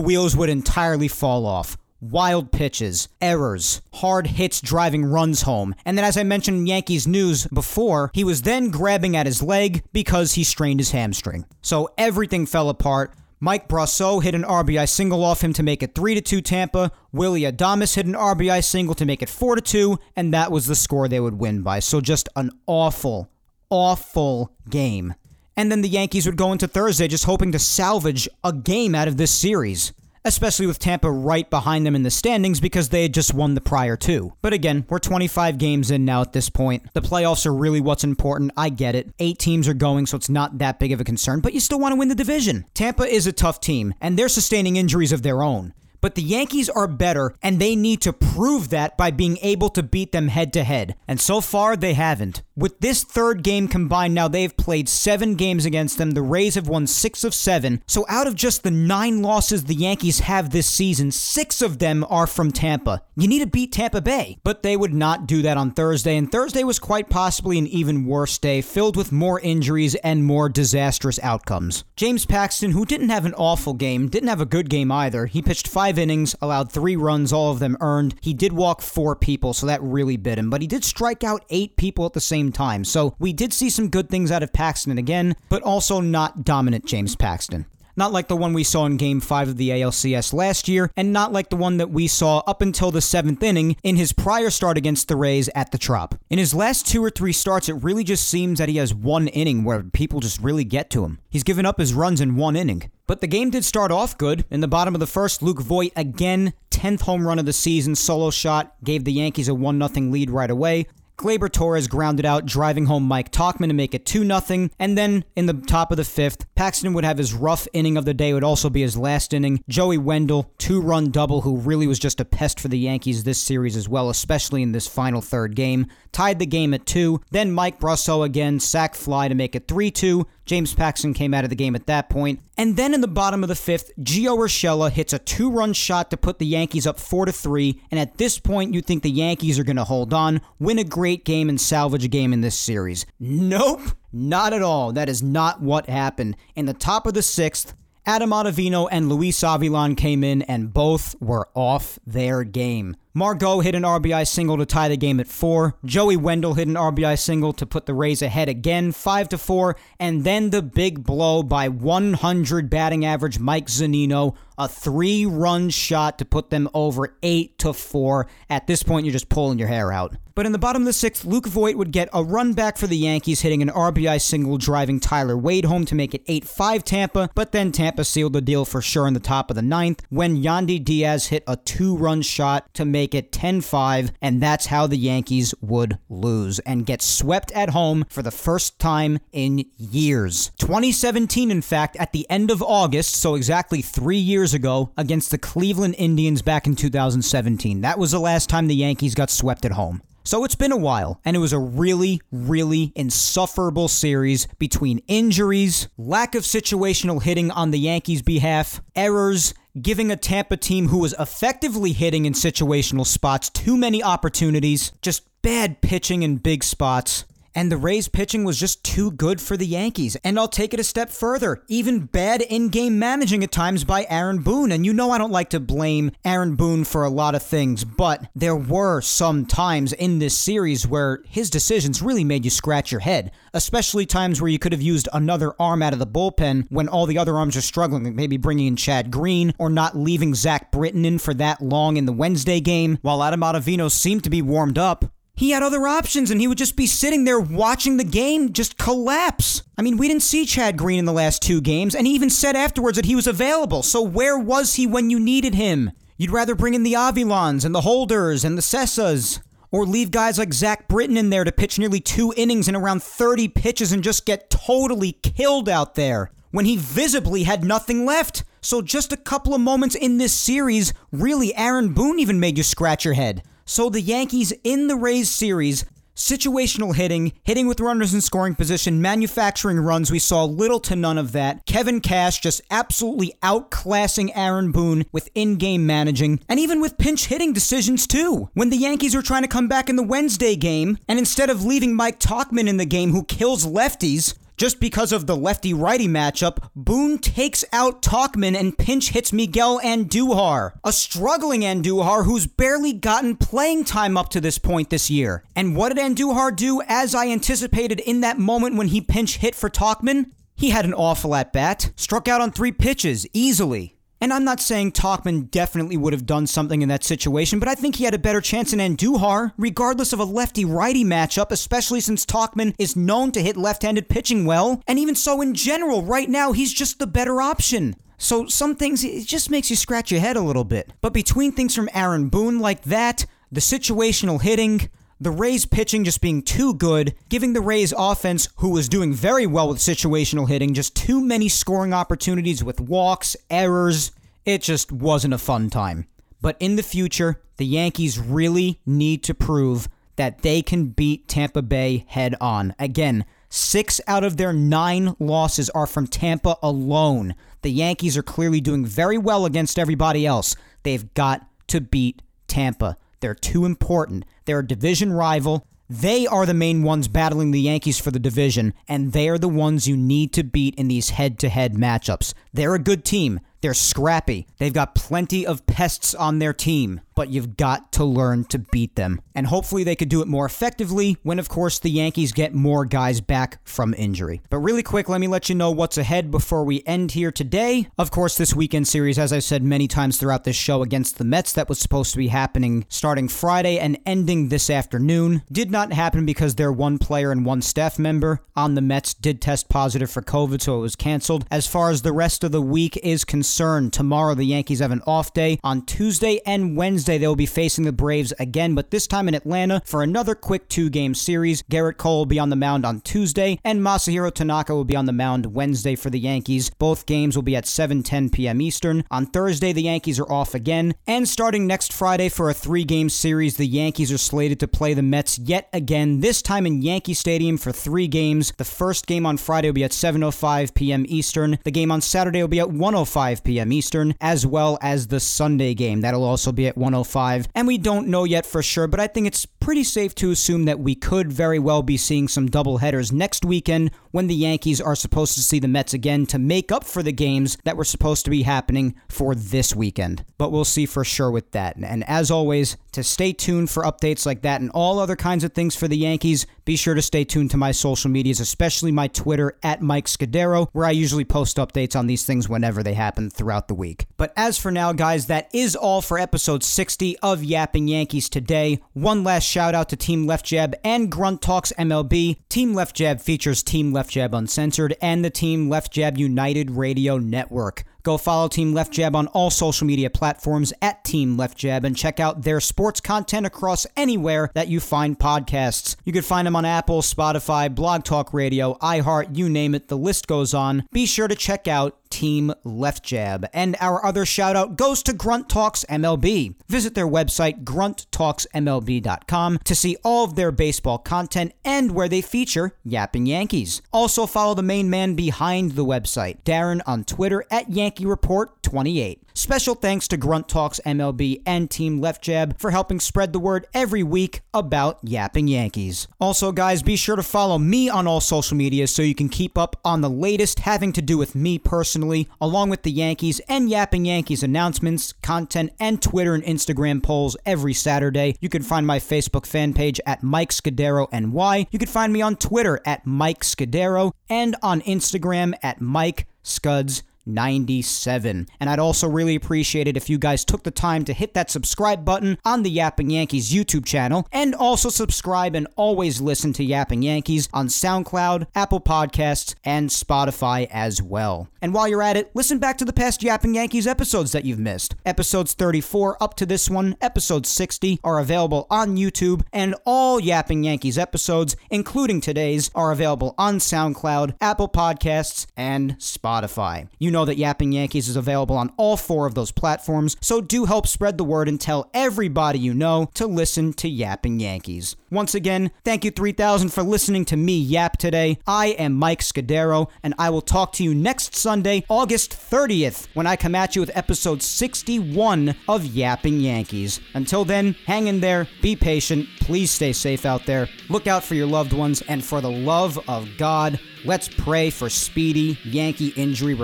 [0.00, 1.76] wheels would entirely fall off.
[2.00, 5.72] Wild pitches, errors, hard hits driving runs home.
[5.84, 9.40] And then, as I mentioned in Yankees news before, he was then grabbing at his
[9.40, 11.46] leg because he strained his hamstring.
[11.60, 13.14] So everything fell apart.
[13.44, 16.92] Mike Brosseau hit an RBI single off him to make it 3 2 Tampa.
[17.10, 20.76] Willie Adames hit an RBI single to make it 4 2, and that was the
[20.76, 21.80] score they would win by.
[21.80, 23.32] So just an awful,
[23.68, 25.14] awful game.
[25.56, 29.08] And then the Yankees would go into Thursday just hoping to salvage a game out
[29.08, 29.92] of this series
[30.24, 33.60] especially with Tampa right behind them in the standings because they had just won the
[33.60, 34.32] prior two.
[34.42, 36.92] But again, we're 25 games in now at this point.
[36.94, 38.52] The playoffs are really what's important.
[38.56, 39.12] I get it.
[39.18, 41.80] Eight teams are going, so it's not that big of a concern, but you still
[41.80, 42.64] want to win the division.
[42.74, 46.68] Tampa is a tough team, and they're sustaining injuries of their own but the Yankees
[46.68, 50.52] are better, and they need to prove that by being able to beat them head
[50.52, 50.94] to head.
[51.08, 52.42] And so far, they haven't.
[52.54, 56.10] With this third game combined now, they've played seven games against them.
[56.10, 57.82] The Rays have won six of seven.
[57.86, 62.04] So out of just the nine losses the Yankees have this season, six of them
[62.10, 63.02] are from Tampa.
[63.16, 64.38] You need to beat Tampa Bay.
[64.44, 68.04] But they would not do that on Thursday, and Thursday was quite possibly an even
[68.04, 71.84] worse day, filled with more injuries and more disastrous outcomes.
[71.96, 75.26] James Paxton, who didn't have an awful game, didn't have a good game either.
[75.26, 78.14] He pitched five innings, allowed three runs, all of them earned.
[78.20, 81.44] He did walk four people, so that really bit him, but he did strike out
[81.48, 82.84] eight people at the same same time.
[82.84, 86.86] So we did see some good things out of Paxton again, but also not dominant
[86.86, 87.66] James Paxton.
[87.94, 91.12] Not like the one we saw in Game 5 of the ALCS last year, and
[91.12, 94.48] not like the one that we saw up until the seventh inning in his prior
[94.48, 96.14] start against the Rays at the Trop.
[96.30, 99.28] In his last two or three starts, it really just seems that he has one
[99.28, 101.18] inning where people just really get to him.
[101.28, 102.90] He's given up his runs in one inning.
[103.06, 104.46] But the game did start off good.
[104.50, 107.94] In the bottom of the first, Luke Voit again, 10th home run of the season,
[107.94, 110.86] solo shot, gave the Yankees a 1 0 lead right away.
[111.16, 114.68] Gleyber Torres grounded out, driving home Mike Tauchman to make it 2 0.
[114.78, 118.04] And then in the top of the fifth, Paxton would have his rough inning of
[118.04, 119.62] the day, it would also be his last inning.
[119.68, 123.38] Joey Wendle, two run double, who really was just a pest for the Yankees this
[123.38, 125.86] series as well, especially in this final third game.
[126.12, 127.20] Tied the game at 2.
[127.30, 130.26] Then Mike Brosseau again, sack fly to make it 3 2.
[130.44, 132.40] James Paxton came out of the game at that point.
[132.58, 136.16] And then in the bottom of the fifth, Gio Urshela hits a two-run shot to
[136.16, 137.80] put the Yankees up four to three.
[137.90, 140.84] And at this point, you think the Yankees are going to hold on, win a
[140.84, 143.06] great game, and salvage a game in this series.
[143.20, 143.80] Nope,
[144.12, 144.92] not at all.
[144.92, 146.36] That is not what happened.
[146.56, 147.74] In the top of the sixth,
[148.04, 152.96] Adam Ottavino and Luis Avilan came in, and both were off their game.
[153.14, 155.76] Margot hit an RBI single to tie the game at four.
[155.84, 159.76] Joey Wendle hit an RBI single to put the Rays ahead again, five to four.
[160.00, 166.24] And then the big blow by 100 batting average Mike Zunino, a three-run shot to
[166.24, 168.26] put them over eight to four.
[168.50, 170.16] At this point, you're just pulling your hair out.
[170.34, 172.86] But in the bottom of the sixth, Luke Voit would get a run back for
[172.86, 176.84] the Yankees, hitting an RBI single, driving Tyler Wade home to make it 8 5
[176.84, 177.28] Tampa.
[177.34, 180.42] But then Tampa sealed the deal for sure in the top of the ninth when
[180.42, 184.66] Yandy Diaz hit a two run shot to make make it 10 5, and that's
[184.66, 189.64] how the Yankees would lose and get swept at home for the first time in
[189.76, 190.50] years.
[190.58, 195.38] 2017, in fact, at the end of August, so exactly three years ago, against the
[195.38, 197.80] Cleveland Indians back in 2017.
[197.80, 200.02] That was the last time the Yankees got swept at home.
[200.24, 205.88] So it's been a while, and it was a really, really insufferable series between injuries,
[205.98, 211.14] lack of situational hitting on the Yankees' behalf, errors, giving a Tampa team who was
[211.18, 217.24] effectively hitting in situational spots too many opportunities, just bad pitching in big spots
[217.54, 220.16] and the Rays pitching was just too good for the Yankees.
[220.24, 221.62] And I'll take it a step further.
[221.68, 224.72] Even bad in game managing at times by Aaron Boone.
[224.72, 227.84] And you know I don't like to blame Aaron Boone for a lot of things,
[227.84, 232.90] but there were some times in this series where his decisions really made you scratch
[232.90, 236.66] your head, especially times where you could have used another arm out of the bullpen
[236.70, 239.96] when all the other arms are struggling, like maybe bringing in Chad Green or not
[239.96, 244.24] leaving Zach Britton in for that long in the Wednesday game, while Adam Ottavino seemed
[244.24, 245.12] to be warmed up.
[245.42, 248.78] He had other options and he would just be sitting there watching the game just
[248.78, 249.64] collapse.
[249.76, 252.30] I mean, we didn't see Chad Green in the last two games, and he even
[252.30, 253.82] said afterwards that he was available.
[253.82, 255.90] So where was he when you needed him?
[256.16, 259.40] You'd rather bring in the Avilans and the Holders and the Cessas.
[259.72, 263.02] Or leave guys like Zach Britton in there to pitch nearly two innings and around
[263.02, 268.44] 30 pitches and just get totally killed out there when he visibly had nothing left.
[268.60, 272.62] So just a couple of moments in this series, really, Aaron Boone even made you
[272.62, 273.42] scratch your head.
[273.64, 275.84] So the Yankees in the Rays series
[276.14, 281.16] Situational hitting, hitting with runners in scoring position, manufacturing runs, we saw little to none
[281.16, 281.64] of that.
[281.64, 287.26] Kevin Cash just absolutely outclassing Aaron Boone with in game managing, and even with pinch
[287.26, 288.50] hitting decisions too.
[288.52, 291.64] When the Yankees were trying to come back in the Wednesday game, and instead of
[291.64, 296.08] leaving Mike Tauchman in the game who kills lefties, just because of the lefty righty
[296.08, 302.92] matchup, Boone takes out Tauchman and pinch hits Miguel Andujar, a struggling Andujar who's barely
[302.92, 305.44] gotten playing time up to this point this year.
[305.56, 309.54] And what did Andujar do as I anticipated in that moment when he pinch hit
[309.54, 310.30] for Tauchman?
[310.54, 313.96] He had an awful at bat, struck out on three pitches easily.
[314.22, 317.74] And I'm not saying Tauchman definitely would have done something in that situation, but I
[317.74, 321.98] think he had a better chance than Andujar, regardless of a lefty righty matchup, especially
[321.98, 324.80] since Tauchman is known to hit left handed pitching well.
[324.86, 327.96] And even so, in general, right now, he's just the better option.
[328.16, 330.92] So some things, it just makes you scratch your head a little bit.
[331.00, 334.88] But between things from Aaron Boone like that, the situational hitting,
[335.22, 339.46] the Rays pitching just being too good, giving the Rays offense, who was doing very
[339.46, 344.10] well with situational hitting, just too many scoring opportunities with walks, errors.
[344.44, 346.08] It just wasn't a fun time.
[346.40, 351.62] But in the future, the Yankees really need to prove that they can beat Tampa
[351.62, 352.74] Bay head on.
[352.80, 357.36] Again, six out of their nine losses are from Tampa alone.
[357.62, 360.56] The Yankees are clearly doing very well against everybody else.
[360.82, 362.96] They've got to beat Tampa.
[363.22, 364.26] They're too important.
[364.44, 365.66] They're a division rival.
[365.88, 369.48] They are the main ones battling the Yankees for the division, and they are the
[369.48, 372.34] ones you need to beat in these head to head matchups.
[372.52, 373.40] They're a good team.
[373.62, 374.48] They're scrappy.
[374.58, 378.96] They've got plenty of pests on their team, but you've got to learn to beat
[378.96, 379.20] them.
[379.36, 382.84] And hopefully they could do it more effectively when, of course, the Yankees get more
[382.84, 384.42] guys back from injury.
[384.50, 387.86] But really quick, let me let you know what's ahead before we end here today.
[387.96, 391.24] Of course, this weekend series, as I've said many times throughout this show against the
[391.24, 395.92] Mets, that was supposed to be happening starting Friday and ending this afternoon, did not
[395.92, 400.10] happen because their one player and one staff member on the Mets did test positive
[400.10, 401.46] for COVID, so it was canceled.
[401.48, 403.92] As far as the rest of the week is concerned, concerned.
[403.92, 405.58] Tomorrow, the Yankees have an off day.
[405.62, 409.34] On Tuesday and Wednesday, they will be facing the Braves again, but this time in
[409.34, 411.62] Atlanta for another quick two game series.
[411.64, 415.04] Gerrit Cole will be on the mound on Tuesday, and Masahiro Tanaka will be on
[415.04, 416.70] the mound Wednesday for the Yankees.
[416.70, 418.62] Both games will be at 7:10 p.m.
[418.62, 419.04] Eastern.
[419.10, 423.10] On Thursday, the Yankees are off again, and starting next Friday for a three game
[423.10, 427.12] series, the Yankees are slated to play the Mets yet again, this time in Yankee
[427.12, 428.50] Stadium for three games.
[428.56, 431.04] The first game on Friday will be at 7:05 p.m.
[431.06, 431.58] Eastern.
[431.64, 433.72] The game on Saturday will be at 1:05 p.m.
[433.72, 436.00] Eastern, as well as the Sunday game.
[436.00, 437.48] That'll also be at 105.
[437.54, 440.64] And we don't know yet for sure, but I think it's pretty safe to assume
[440.64, 444.80] that we could very well be seeing some double headers next weekend when the Yankees
[444.80, 447.84] are supposed to see the Mets again to make up for the games that were
[447.84, 450.24] supposed to be happening for this weekend.
[450.36, 451.76] But we'll see for sure with that.
[451.76, 455.52] And as always, to stay tuned for updates like that and all other kinds of
[455.52, 459.08] things for the Yankees, be sure to stay tuned to my social medias, especially my
[459.08, 463.30] Twitter at Mike Scudero, where I usually post updates on these things whenever they happen
[463.30, 464.06] throughout the week.
[464.16, 468.80] But as for now, guys, that is all for episode 60 of Yapping Yankees today.
[468.92, 472.38] One last shout out to Team Left Jab and Grunt Talks MLB.
[472.48, 477.18] Team Left Jab features Team Left Jab Uncensored and the Team Left Jab United Radio
[477.18, 477.84] Network.
[478.02, 481.96] Go follow Team Left Jab on all social media platforms at Team Left Jab and
[481.96, 485.96] check out their sports content across anywhere that you find podcasts.
[486.04, 489.96] You can find them on Apple, Spotify, Blog Talk Radio, iHeart, you name it, the
[489.96, 490.84] list goes on.
[490.92, 493.48] Be sure to check out Team Left Jab.
[493.52, 496.54] And our other shout out goes to Grunt Talks MLB.
[496.68, 502.76] Visit their website, grunttalksmlb.com, to see all of their baseball content and where they feature
[502.84, 503.82] Yapping Yankees.
[503.92, 509.22] Also, follow the main man behind the website, Darren, on Twitter at Yankee Report 28.
[509.34, 513.66] Special thanks to Grunt Talks MLB and Team Left Jab for helping spread the word
[513.72, 516.06] every week about Yapping Yankees.
[516.20, 519.56] Also, guys, be sure to follow me on all social media so you can keep
[519.56, 522.01] up on the latest having to do with me personally,
[522.40, 527.74] along with the Yankees and Yapping Yankees announcements, content, and Twitter and Instagram polls every
[527.74, 528.36] Saturday.
[528.40, 531.66] You can find my Facebook fan page at Mike Scudero NY.
[531.70, 537.02] You can find me on Twitter at Mike Scudero and on Instagram at Mike Scuds
[537.26, 538.48] 97.
[538.60, 541.50] And I'd also really appreciate it if you guys took the time to hit that
[541.50, 546.64] subscribe button on the Yapping Yankees YouTube channel and also subscribe and always listen to
[546.64, 551.48] Yapping Yankees on SoundCloud, Apple Podcasts, and Spotify as well.
[551.60, 554.58] And while you're at it, listen back to the past Yapping Yankees episodes that you've
[554.58, 554.96] missed.
[555.06, 560.64] Episodes 34 up to this one, episode 60 are available on YouTube, and all Yapping
[560.64, 566.88] Yankees episodes, including today's, are available on SoundCloud, Apple Podcasts, and Spotify.
[566.98, 570.64] You know that Yapping Yankees is available on all four of those platforms, so do
[570.64, 574.96] help spread the word and tell everybody you know to listen to Yapping Yankees.
[575.10, 578.38] Once again, thank you 3000 for listening to me yap today.
[578.46, 583.26] I am Mike Scudero, and I will talk to you next Sunday, August 30th, when
[583.26, 587.00] I come at you with episode 61 of Yapping Yankees.
[587.14, 591.34] Until then, hang in there, be patient, please stay safe out there, look out for
[591.34, 596.54] your loved ones, and for the love of God, Let's pray for speedy Yankee injury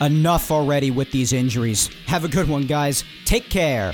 [0.00, 1.90] Enough already with these injuries.
[2.06, 3.04] Have a good one, guys.
[3.24, 3.92] Take care.